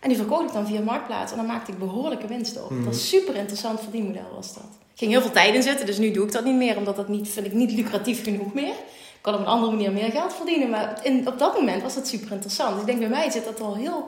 [0.00, 1.30] En die verkocht ik dan via Marktplaats.
[1.32, 2.70] En dan maakte ik behoorlijke winsten op.
[2.70, 2.84] Mhm.
[2.84, 4.68] Dat was super interessant verdienmodel was dat.
[4.94, 6.76] ging heel veel tijd in zitten, dus nu doe ik dat niet meer.
[6.76, 8.74] Omdat dat niet, vind ik niet lucratief genoeg meer.
[9.18, 10.70] Ik kan op een andere manier meer geld verdienen.
[10.70, 12.70] Maar in, op dat moment was dat super interessant.
[12.70, 14.06] Dus ik denk bij mij zit dat al heel...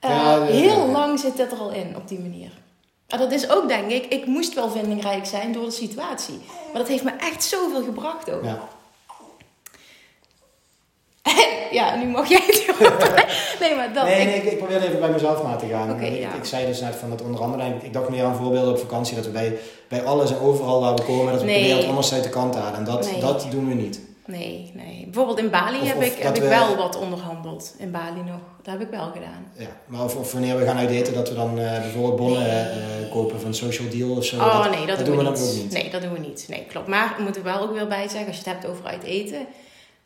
[0.00, 0.92] eh, Ja, ja, ja, heel ja.
[0.92, 2.50] lang zit dat er al in, op die manier.
[3.08, 6.38] Maar dat is ook, denk ik, ik moest wel vindingrijk zijn door de situatie.
[6.72, 8.42] Maar dat heeft me echt zoveel gebracht ook.
[11.70, 11.96] Ja.
[11.96, 12.58] Nu mag jij het.
[13.60, 14.04] Nee, maar dat...
[14.04, 16.00] nee, ik- nee, ik, ik probeer even bij mezelf na te gaan.
[16.02, 16.34] Ik, ja.
[16.34, 17.66] ik zei dus net van het onderhandelen.
[17.66, 19.16] Ik, ik dacht meer aan voorbeelden op vakantie.
[19.16, 21.54] Dat we bij, bij alles en overal waar we komen, dat we Nee.
[21.54, 22.78] proberen het anders uit de kant te halen.
[22.78, 23.20] En dat, Nee.
[23.20, 24.00] dat doen we niet.
[24.26, 25.04] Nee, nee.
[25.04, 27.74] Bijvoorbeeld in Bali Of- heb of ik, heb dat ik we- wel wat onderhandeld.
[27.78, 28.40] In Bali nog.
[28.62, 29.52] Dat heb ik wel gedaan.
[29.56, 29.66] Ja.
[29.86, 33.40] Maar of, of wanneer we gaan uitdaten, dat we dan eh, bijvoorbeeld bonnen eh, kopen
[33.40, 34.36] van Social Deal of zo.
[34.36, 35.72] Oh dat, nee, dat, dat doen we, dan ook niet.
[35.72, 36.46] Nee, dat doen we niet.
[36.48, 36.86] Nee, klopt.
[36.88, 39.46] Maar we moeten wel ook weer bij zeggen, als je het hebt over uit eten.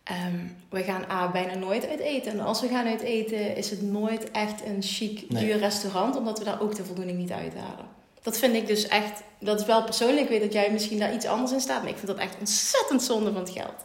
[0.05, 0.39] Ehm,
[0.71, 2.33] we gaan A, bijna nooit uit eten.
[2.33, 5.45] En als we gaan uit eten, is het nooit echt een chic, Nee.
[5.45, 6.17] duur restaurant.
[6.17, 7.87] Omdat we daar ook de voldoening niet uithalen.
[8.23, 10.21] Dat vind ik dus echt, dat is wel persoonlijk.
[10.21, 11.81] Ik weet dat jij misschien daar iets anders in staat.
[11.83, 13.85] Maar ik vind dat echt ontzettend zonde van het geld.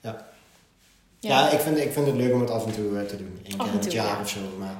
[0.00, 0.26] Ja.
[1.20, 1.40] Ja.
[1.40, 3.38] Ja, ik, vind, ik vind het leuk om het af en toe eh, te doen.
[3.44, 4.20] Eén keer en in het jaar ja.
[4.20, 4.38] of zo.
[4.58, 4.74] Maar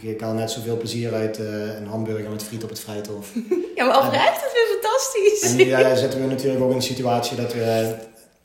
[0.00, 3.32] ik, ik haal net zoveel plezier uit eh, een hamburger met friet op het vrijthof.
[3.74, 5.50] Ja, maar oprecht, dat is weer fantastisch.
[5.50, 7.94] en nu eh, zitten we natuurlijk ook in een situatie dat we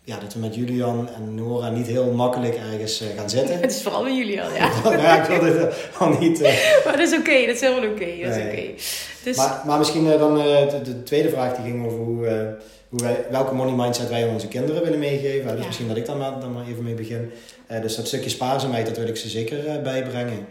[0.03, 3.59] ja, dat we met Julian en Nora niet heel makkelijk ergens gaan zitten.
[3.59, 4.71] Het is vooral met Julian, ja.
[4.91, 6.39] ja, ik wil dit al niet...
[6.85, 8.17] maar dat is oké, dat is helemaal oké.
[8.23, 8.63] dat is oké.
[9.23, 9.37] Dus...
[9.37, 12.57] Maar, maar misschien dan de, de, tweede vraag die ging over hoe
[12.91, 15.55] hoe wij, welke money mindset wij aan onze kinderen willen meegeven.
[15.55, 17.31] Dus misschien dat ik daar maar, dan maar even mee begin.
[17.81, 20.47] Dus dat stukje spaarzaamheid, dat wil ik ze zeker bijbrengen.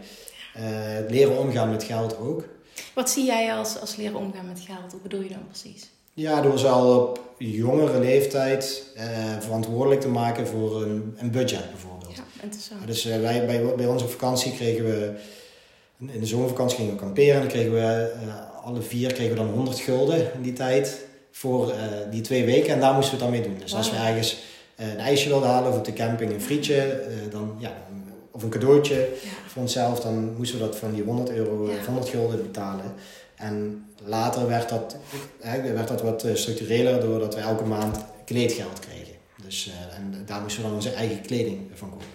[1.07, 2.43] Leren omgaan met geld ook.
[2.93, 4.91] Wat zie jij als, als leren omgaan met geld?
[4.91, 5.89] Wat bedoel je dan precies?
[6.13, 8.83] Ja, door ze al op jongere leeftijd
[9.39, 12.15] verantwoordelijk te maken voor een, een budget bijvoorbeeld.
[12.15, 12.87] Ja, interessant.
[12.87, 15.13] dus wij, bij, bij onze vakantie kregen we,
[15.97, 18.11] in de zomervakantie gingen we kamperen en dan kregen we
[18.63, 21.75] alle vier kregen we dan 100 gulden in die tijd voor uh,
[22.11, 22.73] die twee weken.
[22.73, 23.59] En daar moesten we het dan mee doen.
[23.61, 24.37] Dus als we ergens
[24.79, 27.73] uh, een ijsje wilden halen of op de camping een frietje, uh, dan, ja,
[28.31, 29.29] of een cadeautje ja.
[29.47, 31.85] voor onszelf, dan moesten we dat van die 100 euro, ja.
[31.85, 32.93] 100 gulden betalen.
[33.41, 34.95] En later werd dat,
[35.73, 39.13] werd dat wat structureler doordat we elke maand kleedgeld kregen.
[39.45, 42.05] Dus, en daar moesten we dan onze eigen kleding van kopen.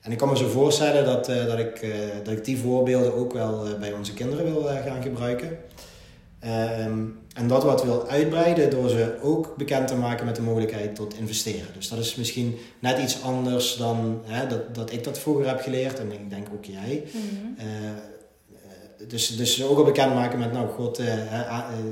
[0.00, 1.86] En ik kan me zo voorstellen dat, dat, ik,
[2.24, 5.58] dat ik die voorbeelden ook wel bij onze kinderen wil gaan gebruiken.
[6.86, 10.94] Um, en dat wat wil uitbreiden door ze ook bekend te maken met de mogelijkheid
[10.94, 11.66] tot investeren.
[11.74, 15.60] Dus dat is misschien net iets anders dan hè, dat, dat ik dat vroeger heb
[15.60, 17.02] geleerd en ik denk ook jij.
[17.12, 17.56] Mm
[19.08, 21.06] dus, dus ook al bekend maken met, nou god, uh,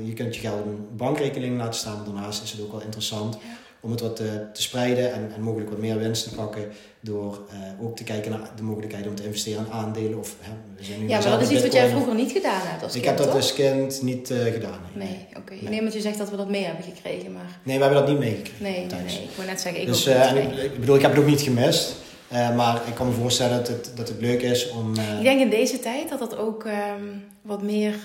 [0.05, 2.81] je kunt je geld op een bankrekening laten staan, maar daarnaast is het ook wel
[2.81, 3.37] interessant
[3.79, 7.39] om het wat te, te spreiden en, en, mogelijk wat meer winst te pakken door
[7.81, 10.19] ook te kijken naar de mogelijkheid om te investeren in aandelen.
[10.19, 10.35] Of,
[10.77, 12.95] we zijn nu ja, maar dat is iets wat jij vroeger niet gedaan hebt als
[12.95, 14.79] ik kind, heb dat als kind niet gedaan.
[14.93, 15.53] Nee, nee oké.
[15.53, 15.69] Okay.
[15.69, 15.81] Nee.
[15.81, 17.59] want je zegt dat we dat mee hebben gekregen, maar...
[17.63, 18.63] Nee, we hebben dat niet meegekregen.
[18.63, 21.11] Nee, nee, nee, ik wou net zeggen, ik dus, en ik, ik, bedoel, ik heb
[21.11, 21.95] het ook niet gemist.
[22.33, 24.93] Uh, maar ik kan me voorstellen dat het, dat het leuk is om...
[24.97, 27.95] Uh, ik denk in deze tijd dat dat ook um, wat meer...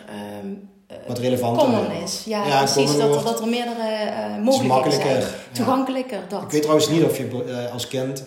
[0.43, 0.69] Um,
[1.07, 2.23] wat relevanter is.
[2.27, 2.97] Ja, ja precies.
[2.97, 5.33] Dat er, dat er meerdere uh, mogelijkheden zijn.
[5.53, 6.43] Toegankelijker, dat.
[6.43, 8.25] Ik weet trouwens niet of je als kind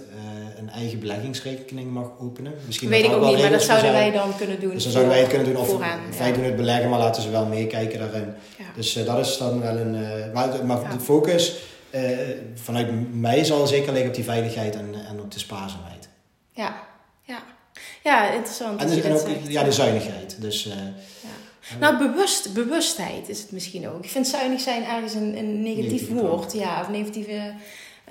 [0.57, 2.53] een eigen beleggingsrekening mag openen.
[2.65, 4.73] Misschien weet ik ook niet, maar dat zouden wij dan kunnen doen.
[4.73, 5.61] Dus dan zouden wij het kunnen doen.
[5.61, 6.33] Of vooraan, wij ja.
[6.33, 8.33] doen het beleggen, maar laten ze wel meekijken daarin.
[8.57, 8.65] Ja.
[8.75, 9.97] Dus dat is dan wel een...
[10.33, 11.55] maar maar de focus
[12.55, 15.90] vanuit mij zal zeker liggen op die veiligheid en, en op de spaarzaamheid.
[16.51, 16.87] Ja,
[17.23, 17.43] ja.
[18.03, 18.81] Ja, interessant.
[18.81, 20.41] En, en ook ja, de zuinigheid.
[20.41, 20.63] Dus...
[20.63, 20.93] ja.
[21.79, 24.03] Nou, bewust, bewustheid is het misschien ook.
[24.03, 26.53] Ik vind zuinig zijn ergens een, een negatief, woord.
[26.53, 27.53] Ja, of negatieve...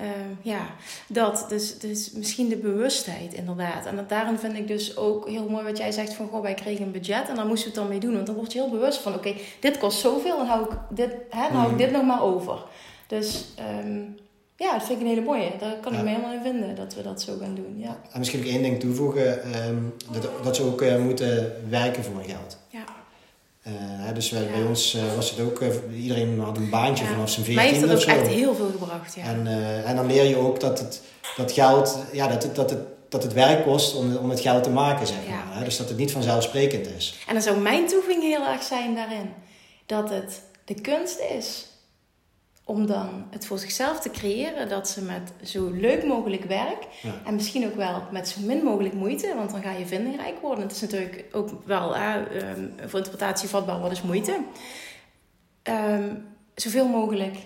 [0.01, 0.07] Uh,
[0.41, 0.69] ja,
[1.07, 1.45] dat.
[1.49, 3.85] Dus, dus misschien de bewustheid inderdaad.
[3.85, 6.27] En dat, daarom vind ik dus ook heel mooi wat jij zegt van...
[6.27, 8.13] Goh, wij kregen een budget en daar moesten we het dan mee doen.
[8.13, 9.13] Want dan word je heel bewust van...
[9.13, 11.77] Oké, dit kost zoveel en hou ik dit, hè, dan hou ik mhm.
[11.77, 12.63] dit nog maar over.
[13.07, 13.45] Dus...
[13.85, 14.19] Um,
[14.61, 15.51] ja, dat vind ik een hele mooie.
[15.59, 17.75] Daar kan ik me helemaal in vinden dat we dat zo gaan doen.
[17.77, 17.99] Ja.
[18.11, 22.21] En misschien ook één ding toevoegen: um, dat, dat ze ook uh, moeten werken voor
[22.27, 22.57] geld.
[22.69, 22.83] Ja.
[23.67, 27.29] Uh, dus bij, bij ons uh, was het ook, uh, iedereen had een baantje vanaf
[27.29, 29.15] zijn 14 Mij heeft dat ook echt heel veel gebracht.
[29.15, 29.23] Ja.
[29.23, 29.47] En,
[29.85, 31.01] en dan leer je ook dat het
[31.35, 34.63] dat geld, ja, dat het, dat het, dat het werk kost om, om het geld
[34.63, 35.57] te maken, zeg maar.
[35.57, 35.63] Hè?
[35.63, 37.17] Dus dat het niet vanzelfsprekend is.
[37.27, 39.29] En dan zou mijn toevoeging heel erg zijn daarin.
[39.85, 41.70] Dat het de kunst is
[42.71, 46.87] om dan het voor zichzelf te creëren dat ze met zo leuk mogelijk werk
[47.25, 50.63] en misschien ook wel met zo min mogelijk moeite, want dan ga je vindingrijk worden.
[50.63, 54.39] Het is natuurlijk ook wel um, voor interpretatie vatbaar, wat is moeite?
[55.63, 57.37] Um, zoveel mogelijk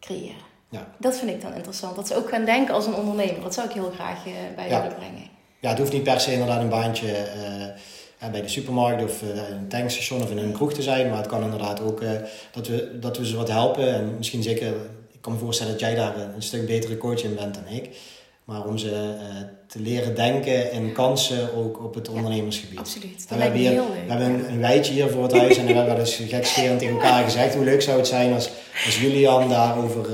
[0.00, 0.44] creëren.
[0.68, 0.86] Ja.
[0.98, 1.96] Dat vind ik dan interessant.
[1.96, 3.40] Dat ze ook gaan denken als een ondernemer.
[3.42, 4.82] Dat zou ik heel graag uh, bij ja.
[4.82, 5.28] willen brengen.
[5.60, 7.66] Ja, het hoeft niet per se inderdaad een baantje uh,
[8.18, 11.08] bij de supermarkt of uh, een tankstation of in een kroeg te zijn.
[11.08, 12.10] Maar het kan inderdaad ook uh,
[12.52, 13.94] dat, we, dat we ze wat helpen.
[13.94, 14.66] En misschien zeker,
[15.12, 17.96] ik kan me voorstellen dat jij daar een stuk betere coach in bent dan ik.
[18.44, 19.14] Maar om ze
[19.66, 22.78] te leren denken in kansen ook op het ondernemersgebied.
[22.78, 23.28] absoluut.
[23.28, 23.74] Dat we hebben, hier,
[24.06, 26.78] we hebben een, een wijtje hier voor het huis en we hebben wel eens gekscherend
[26.78, 28.50] tegen elkaar gezegd hoe leuk zou het zijn als,
[28.84, 30.04] als Julian daar over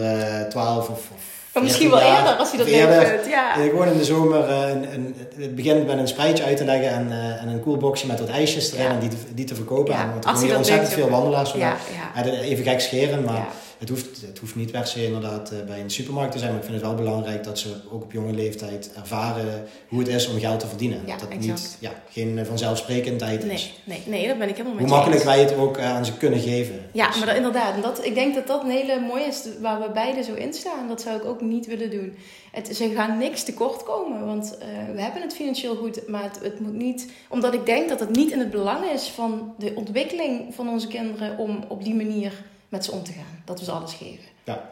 [0.49, 3.27] 12 of, of maar misschien wel eerder als hij dat leuk vindt.
[3.29, 3.53] Ja.
[3.53, 6.91] Gewoon in de zomer uh, een, een, het begint met een spreidje uit te leggen
[6.91, 9.95] en, uh, en een koelboxje met wat ijsjes erin en die te, die te verkopen.
[9.95, 10.09] Ja.
[10.11, 11.77] Want er komen hier ontzettend veel wandelaars Ja,
[12.15, 12.25] ja.
[12.25, 13.47] Even gek scheren, maar
[13.83, 16.51] het, hoeft, het hoeft niet per se inderdaad uh, bij een supermarkt te zijn.
[16.51, 20.09] Maar ik vind het wel belangrijk dat ze ook op jonge leeftijd ervaren hoe het
[20.09, 21.03] is om geld te verdienen.
[21.07, 21.47] Ja, dat exact.
[21.47, 23.73] niet ja, geen vanzelfsprekendheid nee, is.
[23.85, 26.41] Nee, nee, dat ben ik helemaal met Hoe makkelijk wij het ook aan ze kunnen
[26.41, 26.75] geven.
[26.93, 27.17] Ja, dus.
[27.17, 27.75] maar dat, inderdaad.
[27.75, 30.53] En dat, ik denk dat dat een hele mooie is waar we beide zo in
[30.53, 30.89] staan.
[30.89, 32.17] Dat zou ik ook niet willen doen.
[32.53, 36.39] Het, ze gaan niks tekort komen, want uh, we hebben het financieel goed, maar het,
[36.43, 39.73] het, moet niet, omdat ik denk dat het niet in het belang is van de
[39.75, 42.33] ontwikkeling van onze kinderen om op die manier
[42.73, 43.43] met ze om te gaan.
[43.45, 44.25] Dat we ze alles geven.
[44.45, 44.71] Ja.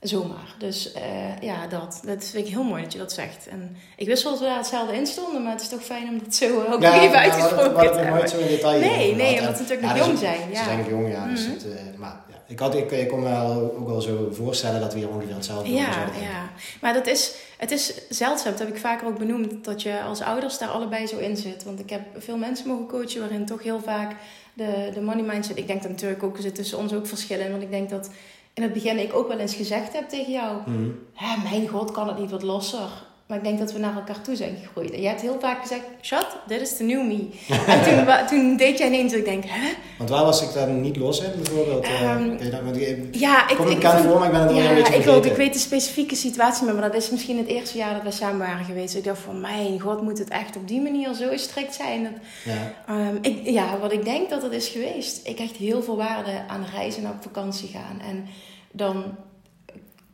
[0.00, 0.54] Zomaar.
[0.58, 2.00] Dus uh, ja, dat.
[2.04, 3.48] Dat vind ik heel mooi dat je dat zegt.
[3.48, 6.08] En ik wist wel dat we daar hetzelfde in stonden, maar het is toch fijn
[6.08, 8.14] om dat zo ook ja, even uitgesproken te hebben.
[8.14, 10.50] nooit zo in detail Nee, nee, omdat ze natuurlijk nog jong zijn.
[10.50, 10.56] Ja.
[10.56, 11.26] Ze zijn nog jong, ja.
[11.26, 11.54] Dus mm -hmm.
[11.54, 14.92] het, uh, maar ik, had, ik, ik kon me wel, ook wel zo voorstellen dat
[14.92, 16.50] we hier ongeveer hetzelfde Ja, zouden ja.
[16.80, 20.20] Maar dat is, het is zeldzaam, dat heb ik vaker ook benoemd, dat je als
[20.20, 21.64] ouders daar allebei zo in zit.
[21.64, 24.14] Want ik heb veel mensen mogen coachen waarin toch heel vaak
[24.54, 27.50] de, de money mindset, ik denk dat natuurlijk ook, er zit tussen ons ook verschillen.
[27.50, 28.10] Want ik denk dat
[28.54, 30.88] in het begin ik ook wel eens gezegd heb tegen jou, Mhm.
[31.14, 33.10] Hè, mijn god, kan het niet wat losser?
[33.32, 34.90] Maar ik denk dat we naar elkaar toe zijn gegroeid.
[34.90, 37.28] En jij hebt heel vaak gezegd, Schat, dit is de new me.
[37.72, 39.68] en toen, toen deed jij ineens dat ik denk, hè?
[39.98, 41.84] Want waar was ik dan niet los in, bijvoorbeeld?
[41.84, 44.68] eh, Ehm, je dat- ik- Ja, ik, Komt ik voor, maar ik ben het ja,
[44.68, 45.30] een beetje ik vergeten.
[45.30, 48.38] Ik weet de specifieke situatie maar dat is misschien het eerste jaar dat we samen
[48.38, 48.94] waren geweest.
[48.96, 52.02] Ik dacht van, mijn god, moet het echt op die manier zo strikt zijn?
[52.02, 52.12] Dat,
[52.44, 52.72] ja.
[52.94, 55.20] Ehm, ik, ja, wat ik denk dat het is geweest.
[55.28, 58.00] Ik hecht heel veel waarde aan reizen en op vakantie gaan.
[58.08, 58.24] En
[58.72, 59.04] dan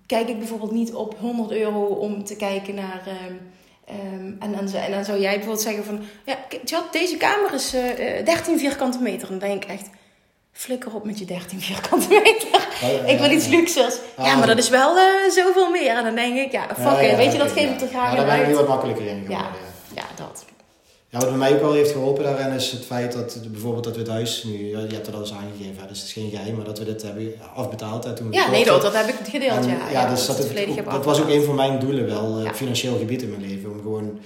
[0.09, 3.03] kijk ik bijvoorbeeld niet op 100 euro om te kijken naar.
[3.07, 3.35] ehm,
[3.85, 6.01] ehm, en, dan, zou- en dan zou jij bijvoorbeeld zeggen van...
[6.25, 9.31] Ja, Tjat, deze kamer is eh, eh, 13 vierkante meter.
[9.31, 9.89] En dan denk ik echt...
[10.53, 12.69] Flikker op met je 13 vierkante meter.
[13.07, 13.57] Ik wil ja, iets ja.
[13.57, 13.97] luxers.
[14.17, 15.97] Ja, Ah, maar dat is wel eh, zoveel meer.
[15.97, 17.11] En dan denk ik, ja, fuck Ja, it.
[17.11, 17.75] ja, Weet je, dat geef ja.
[17.75, 19.37] ik er graag Ja, daar ben ik wat makkelijker in geworden.
[19.37, 19.51] Ja.
[19.95, 20.03] Ja.
[20.03, 20.45] Ja, dat.
[21.11, 24.01] Ja, wat mij ook wel heeft geholpen daarin is het feit dat bijvoorbeeld dat we
[24.01, 26.65] het huis nu, je hebt het al eens aangegeven, dus het is geen geheim, maar
[26.65, 29.69] dat we dit hebben afbetaald hè, toen Ja, nee, dat, dat heb ik gedeeld, En,
[29.69, 29.91] ja.
[29.91, 32.55] ja, dus dat, het ook- dat was ook een van mijn doelen wel, eh, Ja.
[32.55, 33.71] financieel gebied in mijn leven.
[33.71, 34.19] Om gewoon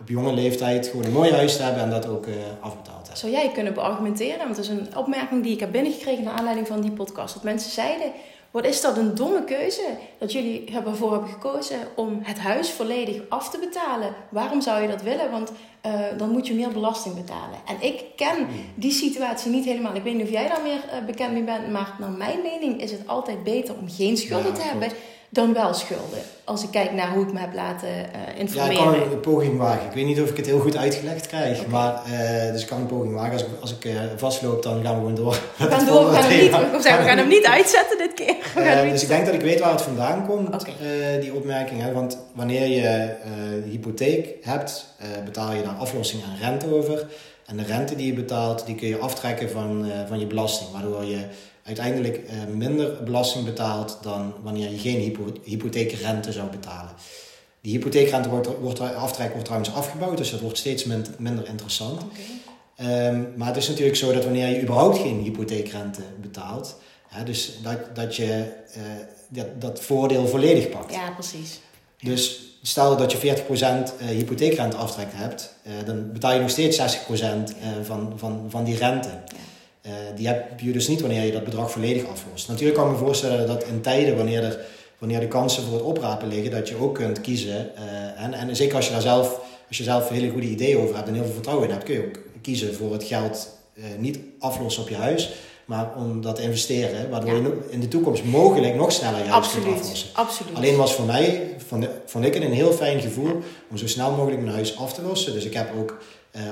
[0.00, 3.10] op jonge leeftijd gewoon een mooi huis te hebben en dat ook eh, afbetaald te
[3.10, 3.16] hebben.
[3.16, 4.38] Zou jij kunnen beargumenteren?
[4.38, 7.34] Want dat is een opmerking die ik heb binnengekregen naar aanleiding van die podcast.
[7.34, 8.06] Dat mensen zeiden,
[8.50, 9.86] wat is dat een domme keuze
[10.18, 14.14] dat jullie ervoor hebben gekozen om het huis volledig af te betalen.
[14.28, 15.30] Waarom zou je dat willen?
[15.30, 17.58] Want eh, dan moet je meer belasting betalen.
[17.66, 19.94] En ik ken die situatie niet helemaal.
[19.94, 21.70] Ik weet niet of jij daar meer eh, bekend mee bent.
[21.70, 24.88] Maar naar mijn mening is het altijd beter om geen schulden Ja, te hebben
[25.28, 26.18] dan wel schulden.
[26.44, 28.84] Als ik kijk naar hoe ik me heb laten eh, Ja, ik informeren.
[28.84, 29.86] kan een, poging wagen.
[29.86, 32.80] Ik weet niet of ik het heel goed uitgelegd krijg, maar eh, dus ik kan
[32.80, 33.32] een poging wagen.
[33.32, 35.40] Als ik, als ik eh, vastloop, dan gaan we gewoon door.
[35.56, 38.14] we gaan door, we gaan, hem niet, we zeggen, we gaan hem niet uitzetten dit
[38.14, 38.36] keer.
[38.54, 40.66] We gaan hem niet dus ik denk dat ik weet waar het vandaan komt,
[41.20, 41.82] die opmerking.
[41.82, 41.92] Hè?
[41.92, 43.14] Want wanneer je
[43.70, 44.86] hypotheek hebt,
[45.24, 47.06] betaal je daar aflossing en rente over.
[47.46, 50.70] En de rente die je betaalt, die kun je aftrekken van, van je belasting.
[50.72, 51.24] Waardoor je
[51.68, 56.90] uiteindelijk eh, minder belasting betaalt dan wanneer je geen hypo hypotheekrente zou betalen.
[57.60, 62.02] Die hypotheekrente wordt, wordt aftrek wordt trouwens afgebouwd, dus dat wordt steeds min- minder interessant.
[62.76, 66.76] Ehm, maar het is natuurlijk zo dat wanneer je überhaupt geen hypotheekrente betaalt,
[67.08, 68.82] hè, dus dat, dat je eh,
[69.28, 70.92] dat, dat voordeel volledig pakt.
[70.92, 71.60] Ja, precies.
[72.00, 73.20] Dus stel dat je 40%
[73.98, 75.54] eh, hypotheekrente aftrek hebt,
[75.84, 77.24] dan betaal je nog steeds 60% eh,
[77.82, 79.08] van, van, van die rente.
[79.88, 82.48] Eh, die heb je dus niet wanneer je dat bedrag volledig aflost.
[82.48, 84.58] Natuurlijk kan ik me voorstellen dat in tijden wanneer, er,
[84.98, 87.76] wanneer de kansen voor het oprapen liggen, dat je ook kunt kiezen.
[87.76, 90.96] eh, en, en zeker als je daar zelf, als je zelf hele goede ideeën over
[90.96, 93.84] hebt en heel veel vertrouwen in hebt, kun je ook kiezen voor het geld eh,
[93.98, 95.30] niet aflossen op je huis,
[95.64, 97.36] maar om dat te investeren, waardoor Ja.
[97.42, 100.08] je in de toekomst mogelijk nog sneller je huis kunt aflossen.
[100.12, 100.54] Absoluut.
[100.56, 104.10] Alleen was voor mij, vond, vond ik het een heel fijn gevoel om zo snel
[104.10, 105.32] mogelijk mijn huis af te lossen.
[105.32, 105.98] Dus ik heb ook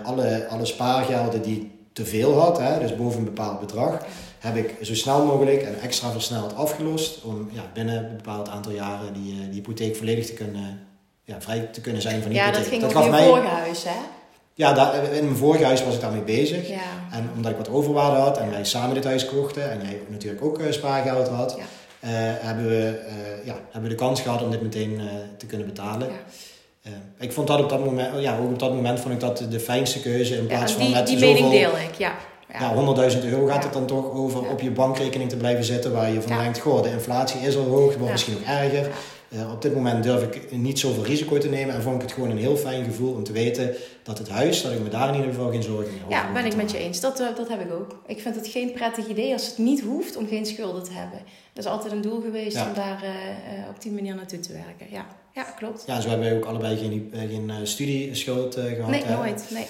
[0.04, 3.98] alle, alle spaargelden die te veel had, hè, dus boven een bepaald bedrag,
[4.38, 7.22] heb ik zo snel mogelijk en extra versneld afgelost.
[7.22, 10.86] Om ja, binnen een bepaald aantal jaren die, eh, die hypotheek volledig te kunnen,
[11.24, 12.70] ja, vrij te kunnen zijn van die ja, hypotheek.
[12.70, 13.96] dat ging dat over gaf je mij, vorige huis, hè?
[14.54, 16.68] ja, daar, in mijn vorige huis was ik daarmee bezig.
[16.68, 16.82] Ja.
[17.12, 20.44] En omdat ik wat overwaarde had en wij samen dit huis kochten en jij natuurlijk
[20.44, 21.64] ook eh, spaargeld had, Ja.
[22.00, 22.10] eh,
[22.46, 23.00] hebben, we,
[23.44, 25.00] ja, hebben we de kans gehad om dit meteen
[25.36, 26.08] te kunnen betalen.
[26.08, 26.14] Ja.
[26.86, 29.44] Eh, ik vond dat op dat moment, ja, ook op dat moment vond ik dat
[29.50, 32.14] de fijnste keuze in Ja, plaats van die, met die zoveel, mening deel ik, ja.
[32.52, 32.58] Ja.
[32.60, 33.62] ja, 100.000 euro gaat Ja.
[33.62, 34.50] het dan toch over Ja.
[34.50, 36.42] op je bankrekening te blijven zitten waar je van Ja.
[36.42, 38.10] denkt, goh, de inflatie is al hoog, wordt Ja.
[38.10, 38.90] misschien nog erger.
[39.28, 42.12] Eh, op dit moment durf ik niet zoveel risico te nemen en vond ik het
[42.12, 45.08] gewoon een heel fijn gevoel om te weten dat het huis, dat ik me daar
[45.08, 47.00] in ieder geval geen zorgen over Ja, ben ik met je eens.
[47.00, 48.02] Dat, eh, dat heb ik ook.
[48.06, 51.18] Ik vind het geen prettig idee als het niet hoeft om geen schulden te hebben.
[51.52, 52.66] Dat is altijd een doel geweest Ja.
[52.66, 53.02] om daar
[53.68, 54.86] op die manier naartoe te werken.
[54.90, 55.82] Ja, ja klopt.
[55.86, 58.90] Ja, zo hebben wij ook allebei geen, eh, geen eh, studieschuld eh, gehad.
[58.90, 59.16] Nee, hè.
[59.16, 59.44] nooit.
[59.50, 59.66] Nee,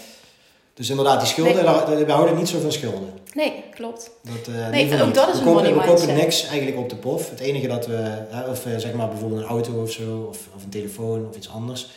[0.74, 1.54] Dus inderdaad, die schulden,
[1.88, 2.04] Nee.
[2.04, 3.12] we houden niet zo van schulden.
[3.34, 4.10] nee klopt.
[4.22, 5.14] Dat, eh, Nee, ook niet.
[5.14, 7.30] dat is we een kopen, we kopen niks eigenlijk op de pof.
[7.30, 8.18] Het enige dat we,
[8.50, 11.88] of zeg maar bijvoorbeeld een auto of zo, of, of een telefoon of iets anders.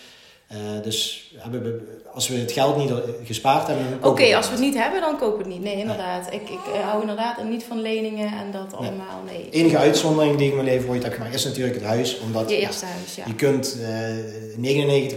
[0.49, 2.91] Eh, dus hebben we, als we het geld niet
[3.23, 4.61] gespaard hebben, Oké, kopen we als we het.
[4.61, 5.61] niet hebben, dan koop ik het niet.
[5.63, 6.33] Nee, inderdaad.
[6.33, 9.21] Ik, ik eh, hou inderdaad niet van leningen en dat allemaal.
[9.25, 9.43] Nee.
[9.51, 12.19] De enige uitzondering die ik in mijn leven ooit heb gemaakt is natuurlijk het huis.
[12.19, 13.23] Omdat Je ja, eerste huis, ja.
[13.27, 15.13] je kunt eh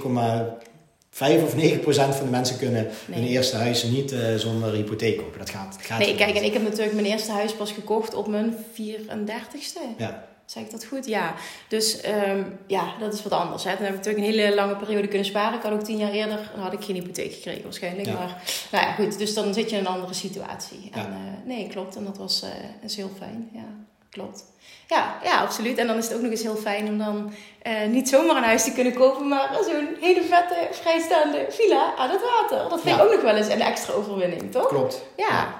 [1.19, 3.19] 99,5 of 9 procent van de mensen kunnen Nee.
[3.21, 5.39] hun eerste huis niet eh, zonder hypotheek kopen.
[5.39, 8.27] Dat gaat, gaat Nee, kijk, en ik heb natuurlijk mijn eerste huis pas gekocht op
[8.27, 9.81] mijn 34ste.
[9.99, 10.25] Ja.
[10.53, 11.07] Zeg ik dat goed?
[11.07, 11.35] Ja.
[11.69, 13.65] Dus ehm, ja, dat is wat anders.
[13.65, 13.77] Hè.
[13.77, 15.59] Toen heb ik natuurlijk een hele lange periode kunnen sparen.
[15.59, 18.07] Ik had ook tien jaar eerder, dan had ik geen hypotheek gekregen waarschijnlijk.
[18.09, 18.13] Ja.
[18.15, 19.19] Maar nou ja, goed.
[19.19, 20.91] Dus dan zit je in een andere situatie.
[20.93, 21.07] En, Ja.
[21.07, 21.97] eh, nee, klopt.
[21.97, 22.49] En dat was, eh
[22.85, 23.51] is heel fijn.
[23.53, 23.65] Ja.
[24.11, 24.45] klopt.
[24.89, 25.79] Ja, ja, absoluut.
[25.79, 28.43] En dan is het ook nog eens heel fijn om dan eh, niet zomaar een
[28.43, 32.69] huis te kunnen kopen, maar zo'n hele vette, vrijstaande villa aan het water.
[32.69, 33.07] Dat vind ik Ja.
[33.07, 34.69] ook nog wel eens een extra overwinning, toch?
[34.69, 35.03] Klopt.
[35.17, 35.55] Ja.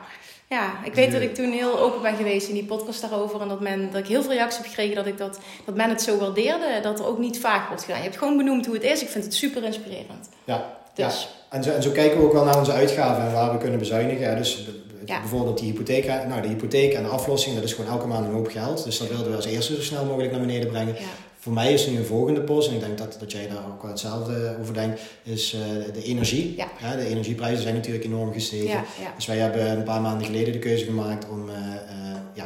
[0.53, 3.41] Ja, ik weet dat ik toen heel open ben geweest in die podcast daarover.
[3.41, 5.89] En dat, men, dat ik heel veel reacties heb gekregen dat, ik dat, dat men
[5.89, 6.81] het zo waardeerde.
[6.83, 7.99] Dat er ook niet vaag wordt gedaan.
[7.99, 9.03] Je hebt gewoon benoemd hoe het is.
[9.03, 10.29] Ik vind het super inspirerend.
[10.45, 10.67] Ja.
[10.95, 11.05] Dus
[11.51, 11.57] Ja.
[11.57, 13.79] En, zo, en zo kijken we ook wel naar onze uitgaven en waar we kunnen
[13.79, 14.29] bezuinigen.
[14.29, 14.37] hè.
[14.37, 14.67] Dus
[15.07, 15.21] Ja.
[15.21, 18.33] bijvoorbeeld die hypotheek, nou, de hypotheek en de aflossing, dat is gewoon elke maand een
[18.33, 18.85] hoop geld.
[18.85, 20.95] Dus dat wilden we als eerste zo snel mogelijk naar beneden brengen.
[20.95, 21.01] ja,
[21.43, 23.83] Voor mij is nu een volgende post, en ik denk dat, dat jij daar ook
[23.83, 26.55] wel hetzelfde over denkt, is eh, de energie.
[26.57, 26.97] Ja.
[26.97, 28.69] de energieprijzen zijn natuurlijk enorm gestegen.
[28.69, 29.13] ja, ja.
[29.17, 32.45] Dus wij hebben een paar maanden geleden de keuze gemaakt om eh, eh, ja,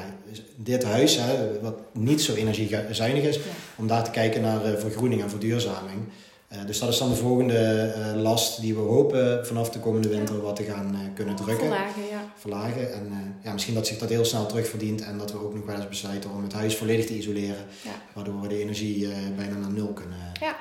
[0.57, 3.39] dit huis, hè, wat niet zo energiezuinig is,
[3.77, 6.01] om daar te kijken naar vergroening en verduurzaming.
[6.49, 10.09] Eh, dus dat is dan de volgende eh, last die we hopen vanaf de komende
[10.09, 12.25] winter wat te gaan eh, kunnen drukken, Verlagen, ja.
[12.37, 12.93] verlagen.
[12.93, 15.77] En ja, misschien dat zich dat heel snel terugverdient en dat we ook nog wel
[15.77, 17.91] eens besluiten om het huis volledig te isoleren, Ja.
[18.15, 20.57] waardoor we de energie bijna naar nul kunnen Ja.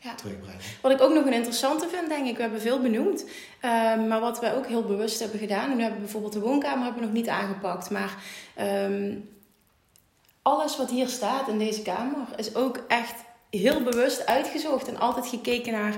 [0.00, 0.14] Ja.
[0.14, 0.60] terugbrengen.
[0.82, 3.24] Wat ik ook nog een interessante vind, denk ik, we hebben veel benoemd.
[3.60, 6.84] Ehm, maar wat wij ook heel bewust hebben gedaan, en we hebben bijvoorbeeld de woonkamer
[6.84, 7.90] hebben we nog niet aangepakt.
[7.90, 8.16] Maar
[8.54, 9.14] ehm,
[10.42, 13.14] alles wat hier staat in deze kamer is ook echt
[13.60, 14.88] heel bewust uitgezocht.
[14.88, 15.94] En altijd gekeken naar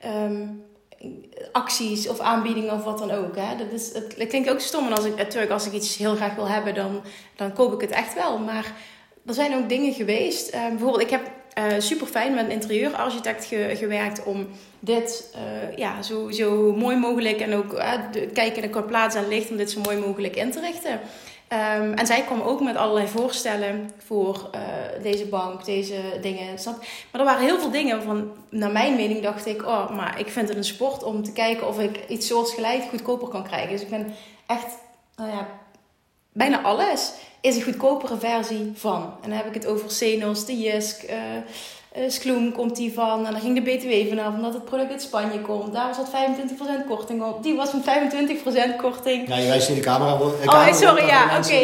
[0.00, 0.46] ehm,
[1.52, 3.36] acties of aanbiedingen of wat dan ook.
[3.36, 3.56] Hè.
[3.56, 4.86] Dat, is, het klinkt ook stom.
[4.86, 7.00] En als ik, natuurlijk, als ik iets heel graag wil hebben, dan,
[7.36, 8.38] dan koop ik het echt wel.
[8.38, 8.72] Maar
[9.26, 10.48] er zijn ook dingen geweest.
[10.48, 11.36] eh, bijvoorbeeld, ik heb
[11.78, 14.46] super fijn met een interieurarchitect ge- gewerkt om
[14.80, 17.92] dit eh, ja, zo, zo mooi mogelijk en ook eh,
[18.32, 21.00] kijken naar plaats en licht om dit zo mooi mogelijk in te richten.
[21.48, 24.60] Ehm, en zij kwam ook met allerlei voorstellen voor eh,
[25.02, 26.54] deze bank, deze dingen.
[27.10, 30.28] Maar er waren heel veel dingen van, naar mijn mening dacht ik, oh, maar ik
[30.28, 33.70] vind het een sport om te kijken of ik iets soortgelijk goedkoper kan krijgen.
[33.70, 34.14] Dus ik ben
[34.46, 34.66] echt,
[35.16, 35.48] nou ja,
[36.32, 39.02] bijna alles is een goedkopere versie van.
[39.02, 41.42] En dan heb ik het over Senos, de Jisk, eh eh,
[42.08, 43.26] Skloem komt die van.
[43.26, 45.72] En dan ging de BTW vanaf omdat het product uit Spanje komt.
[45.72, 46.08] Daar was dat
[46.84, 47.42] 25% korting op.
[47.42, 49.28] Die was met 25% korting.
[49.28, 50.10] Ja, je wijst nu de camera.
[50.12, 51.54] eh, Oh, sorry, ja, oké.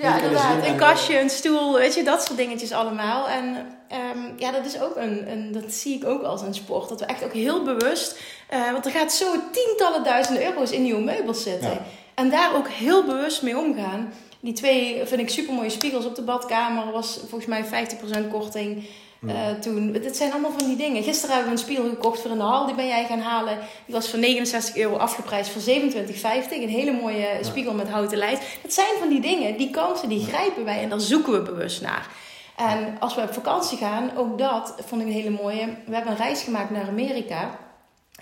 [0.00, 0.56] Ja, inderdaad.
[0.56, 3.28] Een En, kastje, een stoel, weet je, dat soort dingetjes allemaal.
[3.28, 3.56] En
[3.88, 6.88] ehm, ja, dat is ook een, een, dat zie ik ook als een sport.
[6.88, 10.82] Dat we echt ook heel bewust, eh, want er gaat zo tientallen duizenden euro's in
[10.82, 11.70] nieuwe meubels zitten.
[11.70, 11.80] Ja.
[12.14, 14.12] En daar ook heel bewust mee omgaan.
[14.40, 16.92] Die twee vind ik super mooie spiegels op de badkamer.
[16.92, 18.84] Was volgens mij 50% korting.
[19.26, 19.92] Eh, toen.
[19.92, 21.02] Dit zijn allemaal van die dingen.
[21.02, 22.66] Gisteren hebben we een spiegel gekocht voor in de hal.
[22.66, 23.58] Die ben jij gaan halen.
[23.86, 26.62] Die was voor 69 euro afgeprijsd voor 27,50.
[26.62, 28.42] Een hele mooie spiegel met houten lijst.
[28.62, 29.56] Dat zijn van die dingen.
[29.56, 30.82] Die kansen die grijpen wij.
[30.82, 32.08] En daar zoeken we bewust naar.
[32.56, 35.66] En als we op vakantie gaan, ook dat vond ik een hele mooie.
[35.86, 37.58] We hebben een reis gemaakt naar Amerika.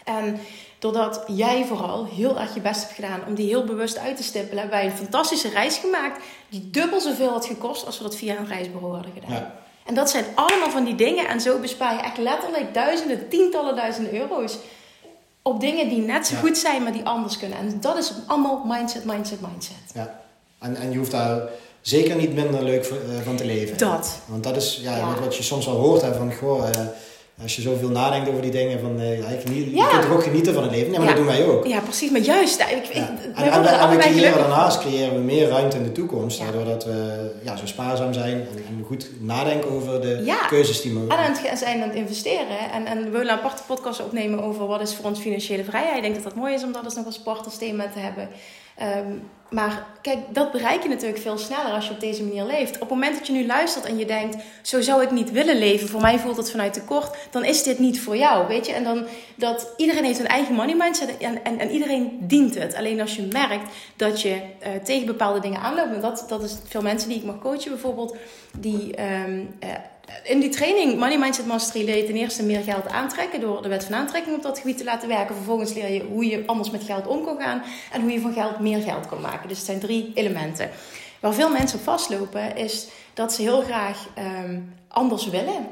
[0.05, 0.41] En
[0.79, 4.23] doordat jij vooral heel erg je best hebt gedaan om die heel bewust uit te
[4.23, 8.17] stippelen, hebben wij een fantastische reis gemaakt die dubbel zoveel had gekost als we dat
[8.17, 9.33] via een reisbureau hadden gedaan.
[9.33, 9.55] Ja.
[9.91, 11.29] En dat zijn allemaal van die dingen.
[11.29, 14.57] En zo bespaar je echt letterlijk duizenden, tientallen duizenden euro's
[15.43, 16.41] op dingen die net zo Ja.
[16.41, 17.59] goed zijn, maar die anders kunnen.
[17.59, 19.77] En dat is allemaal mindset, mindset, mindset.
[19.95, 20.21] Ja.
[20.59, 21.41] En, en je hoeft daar
[21.81, 23.79] zeker niet minder leuk eh, van te leven.
[23.79, 24.19] Dat.
[24.27, 25.07] Want dat is ja, Ja.
[25.07, 26.03] Wat, wat je soms wel hoort.
[26.03, 26.87] Hè, van, goh, eh,
[27.43, 28.81] als je zoveel nadenkt over die dingen.
[28.81, 30.91] Van, eh, ja, je, geniet- je kunt toch ook genieten van het leven.
[30.91, 31.15] Nee, maar Ja.
[31.15, 31.67] dat doen wij ook.
[31.67, 32.11] Ja, precies.
[32.11, 33.19] Maar juist, ik, ik, wij En,
[33.53, 36.43] en, en we creëren daarnaast creëren we meer ruimte in de toekomst.
[36.69, 38.33] Dat we ja, zo spaarzaam zijn.
[38.33, 41.97] En, en goed nadenken over de keuzes die we En aan het zijn aan het
[41.97, 42.59] investeren.
[42.73, 45.97] En, en we willen een aparte podcast opnemen over wat is voor ons financiële vrijheid.
[45.97, 48.29] Ik denk dat dat mooi is om dat eens nog als partnersthema te hebben.
[48.81, 49.13] Ehm,
[49.51, 52.75] maar kijk, dat bereik je natuurlijk veel sneller als je op deze manier leeft.
[52.75, 55.59] Op het moment dat je nu luistert en je denkt, zo zou ik niet willen
[55.59, 58.73] leven, voor mij voelt het vanuit tekort, dan is dit niet voor jou, weet je.
[58.73, 62.75] En dan, dat iedereen heeft een eigen money mindset en, en, en iedereen dient het.
[62.75, 66.57] Alleen als je merkt dat je eh, tegen bepaalde dingen aanloopt, en dat, dat is
[66.69, 68.17] veel mensen die ik mag coachen bijvoorbeeld,
[68.59, 69.69] die ehm, eh,
[70.23, 73.69] in die training Money Mindset Mastery leer je ten eerste meer geld aantrekken door de
[73.69, 75.35] wet van aantrekking op dat gebied te laten werken.
[75.35, 78.33] Vervolgens leer je hoe je anders met geld om kan gaan en hoe je van
[78.33, 79.49] geld meer geld kan maken.
[79.49, 80.71] Dus het zijn drie elementen.
[81.21, 85.67] Waar veel mensen op vastlopen is dat ze heel graag ehm, anders willen.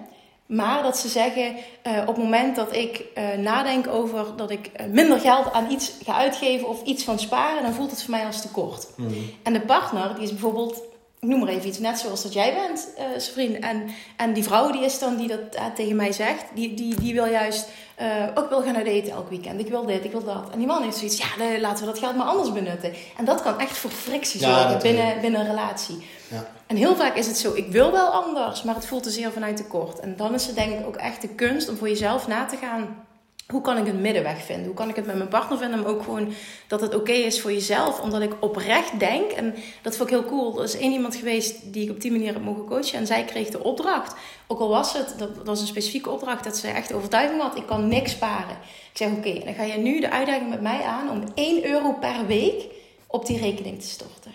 [0.48, 4.66] Maar dat ze zeggen, eh, op het moment dat ik eh, nadenk over dat ik
[4.66, 8.10] eh, minder geld aan iets ga uitgeven of iets van sparen, dan voelt het voor
[8.10, 8.88] mij als tekort.
[8.96, 9.12] Mhm.
[9.42, 10.82] En de partner, die is bijvoorbeeld,
[11.20, 12.88] ik noem maar even iets, net zoals dat jij bent,
[13.32, 13.58] vriend.
[13.58, 17.00] En, en die vrouw die is dan, die dat eh, tegen mij zegt, die, die,
[17.00, 19.60] die wil juist, eh ook ik wil gaan uit eten elk weekend.
[19.60, 20.50] Ik wil dit, ik wil dat.
[20.52, 22.92] En die man heeft zoiets, ja, laten we dat geld maar anders benutten.
[23.16, 26.06] En dat kan echt voor frictie zorgen binnen, binnen een relatie.
[26.28, 26.46] Ja.
[26.66, 29.32] En heel vaak is het zo, ik wil wel anders, maar het voelt te zeer
[29.32, 30.00] vanuit tekort.
[30.00, 32.56] En dan is het denk ik ook echt de kunst om voor jezelf na te
[32.56, 33.06] gaan
[33.52, 34.66] hoe kan ik een middenweg vinden?
[34.66, 35.80] Hoe kan ik het met mijn partner vinden?
[35.80, 36.32] Maar ook gewoon
[36.66, 38.00] dat het oké is voor jezelf.
[38.00, 40.58] Omdat ik oprecht denk, en dat vond ik heel cool.
[40.58, 42.98] Er is één iemand geweest die ik op die manier heb mogen coachen.
[42.98, 44.14] En zij kreeg de opdracht.
[44.46, 47.56] Ook al was het, dat was een specifieke opdracht, dat ze echt overtuiging had.
[47.56, 48.56] Ik kan niks sparen.
[48.92, 51.92] Ik zeg oké, dan ga je nu de uitdaging met mij aan om 1 euro
[51.92, 52.64] per week
[53.06, 54.32] op die rekening te storten.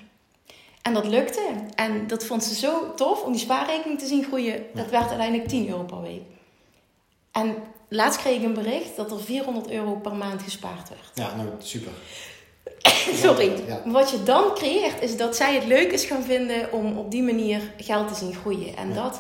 [0.82, 1.49] En dat lukte.
[1.76, 4.66] En dat vond ze zo tof om die spaarrekening te zien groeien.
[4.74, 6.22] Dat werd uiteindelijk 10 euro per week.
[7.32, 7.55] En
[7.96, 11.02] laatst kreeg ik een bericht dat er 400 euro per maand gespaard werd.
[11.14, 11.91] Ja, nou super.
[13.24, 13.52] Sorry.
[13.68, 13.82] Ja.
[13.86, 17.24] Wat je dan creëert is dat zij het leuk is gaan vinden om op die
[17.24, 18.76] manier geld te zien groeien.
[18.76, 18.94] En Ja.
[18.94, 19.20] dat,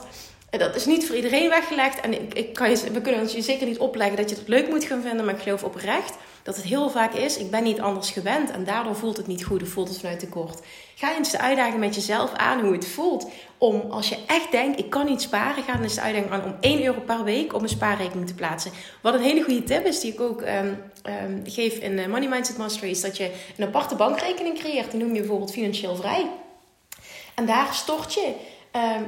[0.49, 1.99] dat is niet voor iedereen weggelegd.
[2.01, 4.47] En ik, ik kan je, we kunnen ons je zeker niet opleggen dat je het
[4.47, 5.25] leuk moet gaan vinden.
[5.25, 6.13] Maar ik geloof oprecht
[6.43, 8.51] dat het heel vaak is, ik ben niet anders gewend.
[8.51, 10.59] En daardoor voelt het niet goed of voelt het vanuit tekort.
[10.95, 13.27] Ga eens de uitdaging met jezelf aan hoe het voelt.
[13.57, 16.43] Om als je echt denkt, ik kan niet sparen, ga dan eens de uitdaging aan
[16.43, 18.71] om 1 euro per week op een spaarrekening te plaatsen.
[19.01, 20.73] Wat een hele goede tip is, die ik ook ehm,
[21.03, 24.91] ehm, geef in Money Mindset Mastery, is dat je een aparte bankrekening creëert.
[24.91, 26.29] Die noem je bijvoorbeeld financieel vrij.
[27.35, 28.33] En daar stort je
[28.73, 29.03] ehm,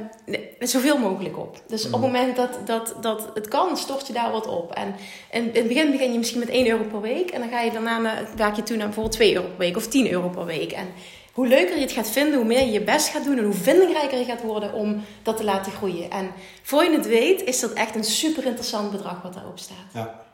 [0.60, 1.60] zoveel mogelijk op.
[1.66, 4.72] Dus op het moment dat, dat, dat het kan, stort je daar wat op.
[4.72, 4.94] En
[5.32, 7.30] in, in het begin begin je misschien met 1 euro per week.
[7.30, 9.86] En dan ga je daarna naar- je toe naar bijvoorbeeld 2 euro per week of
[9.88, 10.72] 10 euro per week.
[10.72, 10.86] En
[11.32, 13.52] hoe leuker je het gaat vinden, hoe meer je je best gaat doen en hoe
[13.52, 16.10] vindingrijker je gaat worden om dat te laten groeien.
[16.10, 16.30] En
[16.62, 19.92] voor je het weet, is dat echt een super interessant bedrag wat daarop staat.
[19.92, 20.25] Ja.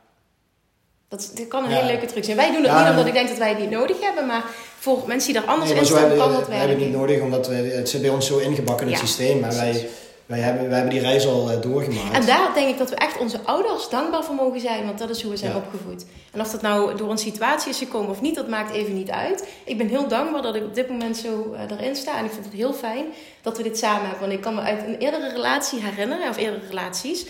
[1.12, 1.76] Dat, kan een Ja.
[1.76, 2.36] hele leuke truc zijn.
[2.36, 4.44] Wij doen het Ja, niet omdat ik denk dat wij het niet nodig hebben, maar
[4.78, 6.86] voor mensen die daar anders Nee, in staan, hebben, kan dat we hebben het werken.
[6.90, 9.40] niet nodig, omdat we, het zit bij ons zo ingebakken in het systeem.
[9.40, 9.88] Maar wij, precies.
[10.26, 12.14] wij, hebben, wij hebben die reis al eh, doorgemaakt.
[12.14, 15.10] En daar denk ik dat we echt onze ouders dankbaar voor mogen zijn, want dat
[15.10, 16.04] is hoe we zijn opgevoed.
[16.32, 19.10] En of dat nou door een situatie is gekomen of niet, dat maakt even niet
[19.10, 19.48] uit.
[19.64, 22.18] Ik ben heel dankbaar dat ik op dit moment zo eh, erin sta.
[22.18, 23.04] En ik vind het heel fijn
[23.42, 24.20] dat we dit samen hebben.
[24.20, 27.26] Want ik kan me uit een eerdere relatie herinneren, of eerdere relaties.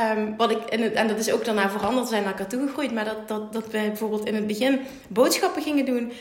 [0.00, 2.92] Ehm, wat ik, en, het- en dat is ook daarna veranderd, zijn naar elkaar toegegroeid.
[2.94, 6.12] Maar dat, dat, dat wij bijvoorbeeld in het begin boodschappen gingen doen.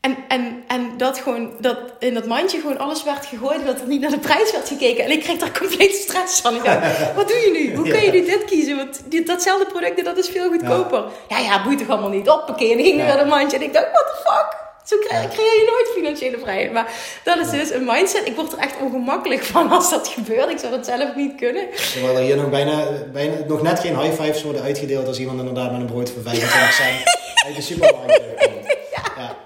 [0.00, 3.86] En, en, en dat gewoon, dat in dat mandje gewoon alles werd gegooid, dat er
[3.86, 5.04] niet naar de prijs werd gekeken.
[5.04, 6.54] En ik kreeg daar compleet stress van.
[6.54, 6.78] Ik dacht,
[7.16, 7.76] wat doe je nu?
[7.76, 8.76] Hoe kun je nu dit kiezen?
[8.76, 11.04] Want die, datzelfde product, dat is veel goedkoper.
[11.28, 12.26] Ja, ja, boeit toch allemaal niet.
[12.26, 13.06] Hoppakee, en dan ging Ja.
[13.06, 13.56] naar de mandje.
[13.56, 14.64] En ik dacht, what the fuck?
[14.86, 16.72] Zo krijg, creëer je nooit financiële vrijheid.
[16.72, 18.26] Maar dat is dus een mindset.
[18.26, 20.50] Ik word er echt ongemakkelijk van als dat gebeurt.
[20.50, 21.66] Ik zou dat zelf niet kunnen.
[21.92, 25.38] Terwijl er hier nog bijna, bijna nog net geen high fives worden uitgedeeld als iemand
[25.38, 28.64] inderdaad met een brood voor 25 cent uit de supermarkt komt.
[29.16, 29.36] Ja.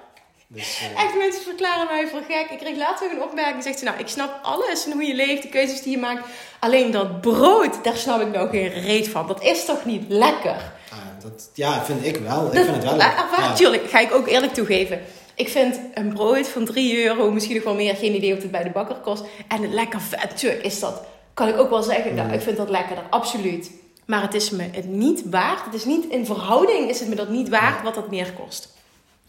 [0.46, 2.50] Dus, eh, Echt, mensen verklaren mij voor gek.
[2.50, 3.62] Ik kreeg laatst ook een opmerking.
[3.62, 6.26] Zegt ze, nou, ik snap alles en hoe je leeft, de keuzes die je maakt.
[6.60, 9.26] Alleen dat brood, daar snap ik nou geen reet van.
[9.26, 10.56] Dat is toch niet lekker?
[10.90, 12.46] ah, dat, ja, vind ik wel.
[12.46, 13.24] Ik Dat, vind het wel lekker.
[13.38, 13.52] Ja.
[13.54, 15.00] Tuurlijk, ga ik ook eerlijk toegeven.
[15.40, 18.50] Ik vind een brood van 3 euro, misschien nog wel meer, geen idee wat het
[18.50, 19.24] bij de bakker kost.
[19.48, 21.02] En het lekker vet, tuurlijk is dat,
[21.34, 23.70] kan ik ook wel zeggen, nou, ik vind dat lekkerder, absoluut.
[24.06, 27.14] Maar het is me het niet waard, het is niet, in verhouding is het me
[27.14, 28.68] dat niet waard wat dat meer kost.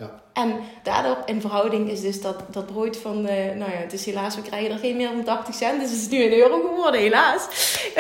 [0.01, 0.21] Ja.
[0.33, 4.05] En daardoor in verhouding is dus dat, dat brood van, eh, nou ja, het is
[4.05, 6.61] helaas, we krijgen er geen meer dan 80 cent, dus het is nu een euro
[6.67, 7.47] geworden, helaas.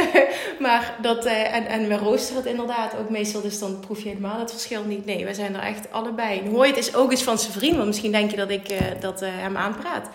[0.59, 4.09] maar dat, eh, en, en we roosteren het inderdaad ook meestal, dus dan proef je
[4.09, 5.05] helemaal het verschil niet.
[5.05, 6.39] Nee, wij zijn er echt allebei.
[6.39, 8.49] En hoor je het is ook eens van zijn vriend, want misschien denk je dat
[8.49, 10.09] ik eh, dat, eh, hem aanpraat.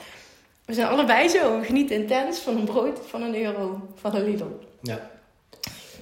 [0.64, 4.24] We zijn allebei zo, we genieten intens van een brood van een euro van een
[4.24, 4.44] Lidl.
[4.82, 5.10] Ja.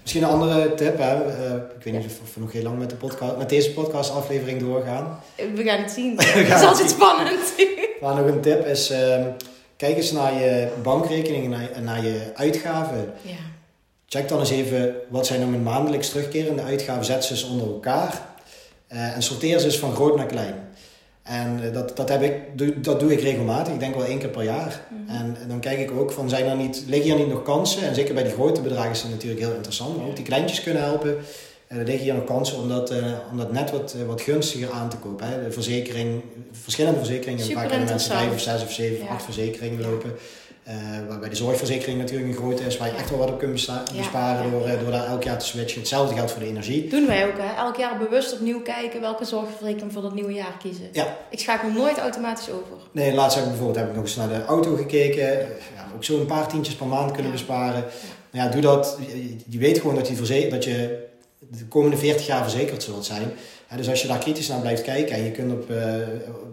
[0.05, 0.99] Misschien een andere tip.
[0.99, 1.25] Hè?
[1.25, 4.61] eh, ik weet niet of we nog heel lang met, de podcast, met deze podcastaflevering
[4.61, 5.21] doorgaan.
[5.55, 6.17] We gaan het zien.
[6.21, 7.55] Het is altijd spannend.
[8.01, 9.23] Maar nog een tip is, ehm,
[9.77, 13.13] kijk eens naar je bankrekening en naar, je uitgaven.
[13.23, 13.33] ja.
[14.07, 17.05] Check dan eens even, wat zijn nou mijn maandelijks terugkerende uitgaven?
[17.05, 18.21] Zet ze eens onder elkaar.
[18.89, 20.55] eh, en sorteer ze eens van groot naar klein.
[21.25, 23.73] En eh, dat, dat, heb ik, doe- dat doe ik regelmatig.
[23.75, 24.81] Ik denk wel één keer per jaar.
[24.91, 25.17] Mhm.
[25.17, 27.83] En, en dan kijk ik ook van, zijn er niet, liggen hier niet nog kansen?
[27.89, 29.97] En zeker bij die grote bedragen is dat natuurlijk heel interessant.
[29.97, 31.17] Maar ook die kleintjes kunnen helpen.
[31.67, 32.99] En er liggen hier nog kansen om dat, eh,
[33.31, 35.27] om dat net wat, eh, wat gunstiger aan te kopen.
[35.29, 35.45] Hè?
[35.45, 36.23] De verzekering,
[36.63, 37.41] verschillende verzekeringen.
[37.45, 39.15] Super Vaak hebben mensen vijf of zes of zeven of Ja.
[39.15, 40.13] acht verzekeringen lopen.
[40.65, 40.77] Eh,
[41.09, 43.83] waarbij de zorgverzekering natuurlijk een grote is, waar je echt wel wat op kunt Ja,
[43.97, 45.79] besparen ja, door, eh, door daar elk jaar te switchen.
[45.79, 46.89] Hetzelfde geldt voor de energie.
[46.89, 47.55] Doen wij ook, hè?
[47.57, 50.89] Elk jaar bewust opnieuw kijken welke zorgverzekering voor dat nieuwe jaar kiezen.
[50.93, 51.17] Ja.
[51.31, 52.77] Ik schakel nooit automatisch over.
[52.93, 55.27] Nee, laatst heb ik bijvoorbeeld heb ik nog eens naar de auto gekeken.
[55.75, 57.85] Ja, ook zo een paar tientjes per maand kunnen besparen.
[58.31, 58.99] Nou ja, doe dat.
[59.49, 61.07] Je, weet gewoon dat, die dat je
[61.39, 63.33] de komende 40 jaar verzekerd zult zijn.
[63.71, 65.95] Ja, dus als je daar kritisch naar blijft kijken en je kunt op, eh,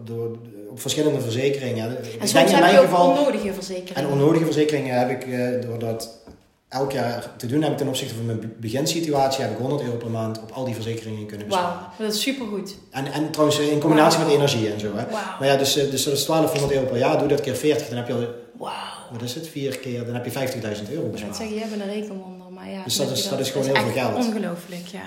[0.04, 0.36] door,
[0.72, 1.84] op verschillende verzekeringen.
[1.88, 3.08] En ik soms in heb mijn je ook geval.
[3.10, 3.94] onnodige verzekeringen.
[3.94, 6.20] En onnodige verzekeringen heb ik, eh, door dat
[6.68, 9.82] elk jaar te doen, heb ik ten opzichte van mijn be- beginsituatie, heb ik 100
[9.82, 11.70] euro per maand op al die verzekeringen kunnen besparen.
[11.78, 12.74] Wauw, dat is supergoed.
[12.90, 14.86] En, en trouwens eh, in combinatie met energie en zo.
[14.96, 15.04] Hè.
[15.38, 17.88] Maar ja, dus, eh, dus dat is 1200 euro per jaar, doe dat keer 40,
[17.88, 18.26] dan heb je al,
[18.58, 18.72] Wauw.
[19.12, 21.36] wat is het, vier keer, dan heb je 50.000 euro Ik zou bespaard.
[21.36, 22.82] zeggen, je hebt een rekenwonder, maar ja.
[22.84, 24.14] Dus dat is- dat is gewoon heel veel geld.
[24.26, 25.00] ongelooflijk, ja.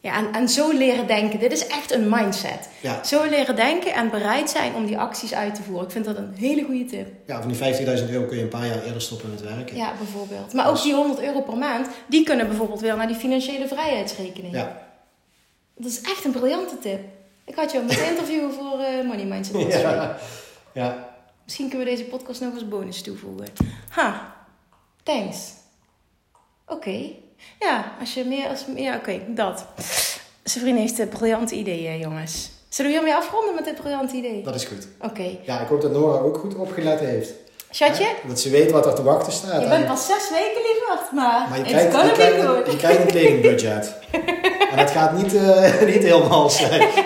[0.00, 1.38] Ja, en, en zo leren denken.
[1.38, 2.68] Dit is echt een mindset.
[2.80, 3.04] Ja.
[3.04, 5.84] Zo leren denken en bereid zijn om die acties uit te voeren.
[5.84, 7.08] Ik vind dat een hele goede tip.
[7.26, 7.58] Ja, van die
[8.04, 9.76] 50.000 euro kun je een paar jaar eerder stoppen met werken.
[9.76, 10.52] Ja, bijvoorbeeld.
[10.52, 14.54] Maar ook die 100 euro per maand, die kunnen bijvoorbeeld weer naar die financiële vrijheidsrekening.
[14.54, 14.86] Ja.
[15.74, 17.00] Dat is echt een briljante tip.
[17.44, 19.72] Ik had jou moeten interviewen voor eh, Money Mindset.
[19.72, 20.18] Ja.
[20.74, 21.16] ja.
[21.44, 23.46] Misschien kunnen we deze podcast nog als bonus toevoegen.
[23.88, 24.34] Ha,
[25.02, 25.52] thanks.
[26.66, 27.10] Oké.
[27.60, 28.48] Ja, als je meer...
[28.48, 29.66] Als, ja, oké, dat.
[30.42, 32.50] Zijn vriend heeft een briljante ideeën, jongens.
[32.68, 34.42] Zullen we hiermee afronden met dit briljante idee?
[34.42, 34.88] Dat is goed.
[35.00, 35.36] Oké.
[35.42, 37.32] Ja, ik hoop dat Nora ook goed opgelet heeft.
[37.70, 38.10] Chatje, Hè?
[38.28, 39.62] Dat ze weet wat er te wachten staat.
[39.62, 43.06] je bent pas zes weken, lieverd, maar, maar je krijgt, je, krijgt je krijgt een
[43.06, 43.94] kledingbudget.
[44.70, 46.88] en dat gaat niet, eh, niet helemaal zijn.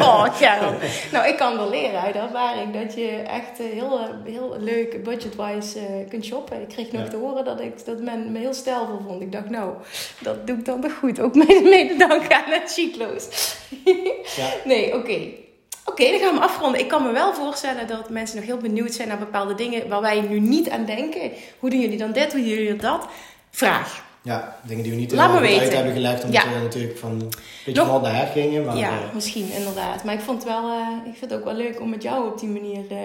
[0.00, 0.72] Oh, Karel.
[1.12, 5.02] Nou, ik kan wel leren uit ervaring dat je echt eh, heel, eh, heel leuk
[5.04, 6.60] budget-wise kunt shoppen.
[6.60, 7.08] Ik kreeg nog Ja.
[7.08, 9.22] te horen dat, ik, dat men me heel stijlvol vond.
[9.22, 9.72] Ik dacht, nou,
[10.18, 11.20] dat doe ik dan toch goed.
[11.20, 13.54] Ook mede, mede dank aan het Chiclo's.
[14.36, 14.48] Ja.
[14.64, 15.18] Nee, oké.
[15.84, 16.80] Oké, dan gaan we afronden.
[16.80, 20.00] Ik kan me wel voorstellen dat mensen nog heel benieuwd zijn naar bepaalde dingen waar
[20.00, 21.30] wij nu niet aan denken.
[21.58, 22.32] Hoe doen jullie dan dit?
[22.32, 23.06] Hoe doen jullie dat?
[23.50, 24.02] Vraag.
[24.22, 25.74] Ja, dingen die we niet Laat goed uit weten.
[25.76, 26.24] hebben gelegd.
[26.24, 26.52] Omdat Ja.
[26.52, 27.32] we natuurlijk van
[27.64, 28.64] beetje Nog- van naar her gingen.
[28.64, 30.04] Maar, ja, eh, misschien inderdaad.
[30.04, 32.26] Maar ik vond het wel, eh, ik vind het ook wel leuk om met jou
[32.26, 32.80] op die manier.
[32.90, 32.96] eh,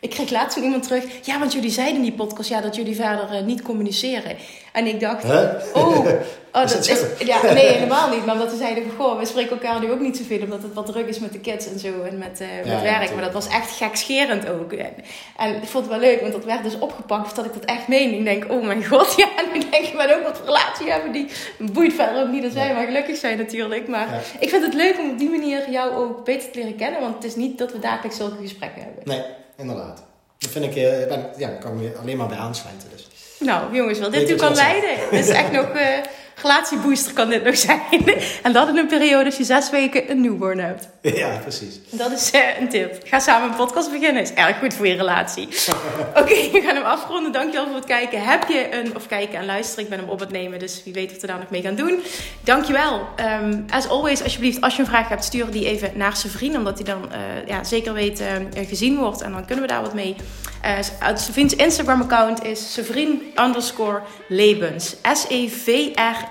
[0.00, 1.04] ik kreeg laatst van iemand terug.
[1.22, 4.36] Ja, want jullie zeiden in die podcast ja, dat jullie verder niet communiceren.
[4.72, 5.42] En ik dacht, Huh?
[5.74, 6.04] oh, oh
[6.52, 7.00] dat dat is.
[7.26, 8.24] Ja, nee, helemaal niet.
[8.26, 10.42] Maar omdat ze zeiden van goh, we spreken elkaar nu ook niet zoveel.
[10.42, 11.88] Omdat het wat druk is met de kids en zo.
[11.88, 13.14] En met, met ja, werk.
[13.14, 14.72] Maar dat was echt gekscherend ook.
[14.72, 14.92] En,
[15.36, 17.24] en ik vond het wel leuk, want dat werd dus opgepakt.
[17.26, 18.14] Of dat ik dat echt meen.
[18.14, 19.26] Ik denk, oh mijn god, ja.
[19.36, 21.26] En nu denk ik, maar ook wat relatie hebben die.
[21.58, 23.88] Boeit verder ook niet dat wij maar gelukkig zijn natuurlijk.
[23.88, 24.20] Maar Ja.
[24.38, 27.00] ik vind het leuk om op die manier jou ook beter te leren kennen.
[27.00, 29.02] Want het is niet dat we dagelijks zulke gesprekken hebben.
[29.04, 29.22] Nee,
[29.56, 30.04] inderdaad.
[30.38, 32.88] Dat vind ik, eh, ben, ja, kan ik me alleen maar bij aansluiten.
[32.90, 33.08] Dus.
[33.38, 34.90] Nou, jongens, wat dit toe kan leiden.
[35.10, 35.68] Dit is echt nog...
[35.68, 35.98] eh
[36.42, 37.80] relatiebooster kan dit nog zijn.
[38.42, 40.88] en dat in een periode als je zes weken een newborn hebt.
[41.02, 41.80] ja, precies.
[41.90, 43.00] Dat is eh, een tip.
[43.04, 44.22] Ga samen een podcast beginnen.
[44.22, 45.48] Is erg goed voor je relatie.
[46.20, 47.32] Oké, we gaan hem afronden.
[47.32, 48.22] Dankjewel voor het kijken.
[48.22, 48.96] Heb je een...
[48.96, 49.84] Of kijken en luisteren.
[49.84, 50.58] Ik ben hem op het nemen.
[50.58, 52.02] Dus wie weet wat we daar nog mee gaan doen.
[52.44, 53.08] Dankjewel.
[53.42, 56.56] Um, as always, alsjeblieft, als je een vraag hebt, stuur die even naar zijn vriend.
[56.56, 59.20] Omdat hij dan eh, ja, zeker weet eh, gezien wordt.
[59.20, 60.16] En dan kunnen we daar wat mee.
[60.64, 64.96] Uh, zijn vriends Instagram account is sevriend underscore Lebens.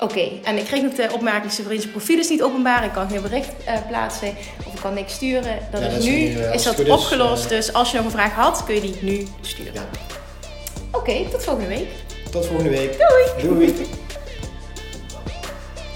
[0.00, 0.40] Oké, okay.
[0.44, 2.84] en ik kreeg nog de opmerking, zijn profiel is niet openbaar.
[2.84, 4.28] Ik kan geen bericht uh, plaatsen
[4.66, 5.58] of ik kan niks sturen.
[5.72, 7.44] Dat Ja, is nu, uh, is dat is, opgelost.
[7.44, 9.72] uh, dus als je nog een vraag had, kun je die nu sturen.
[9.74, 9.88] Ja.
[10.90, 11.88] Oké, okay, tot volgende week.
[12.30, 12.98] Tot volgende week.
[13.38, 13.54] Doei!
[13.54, 13.74] Doei!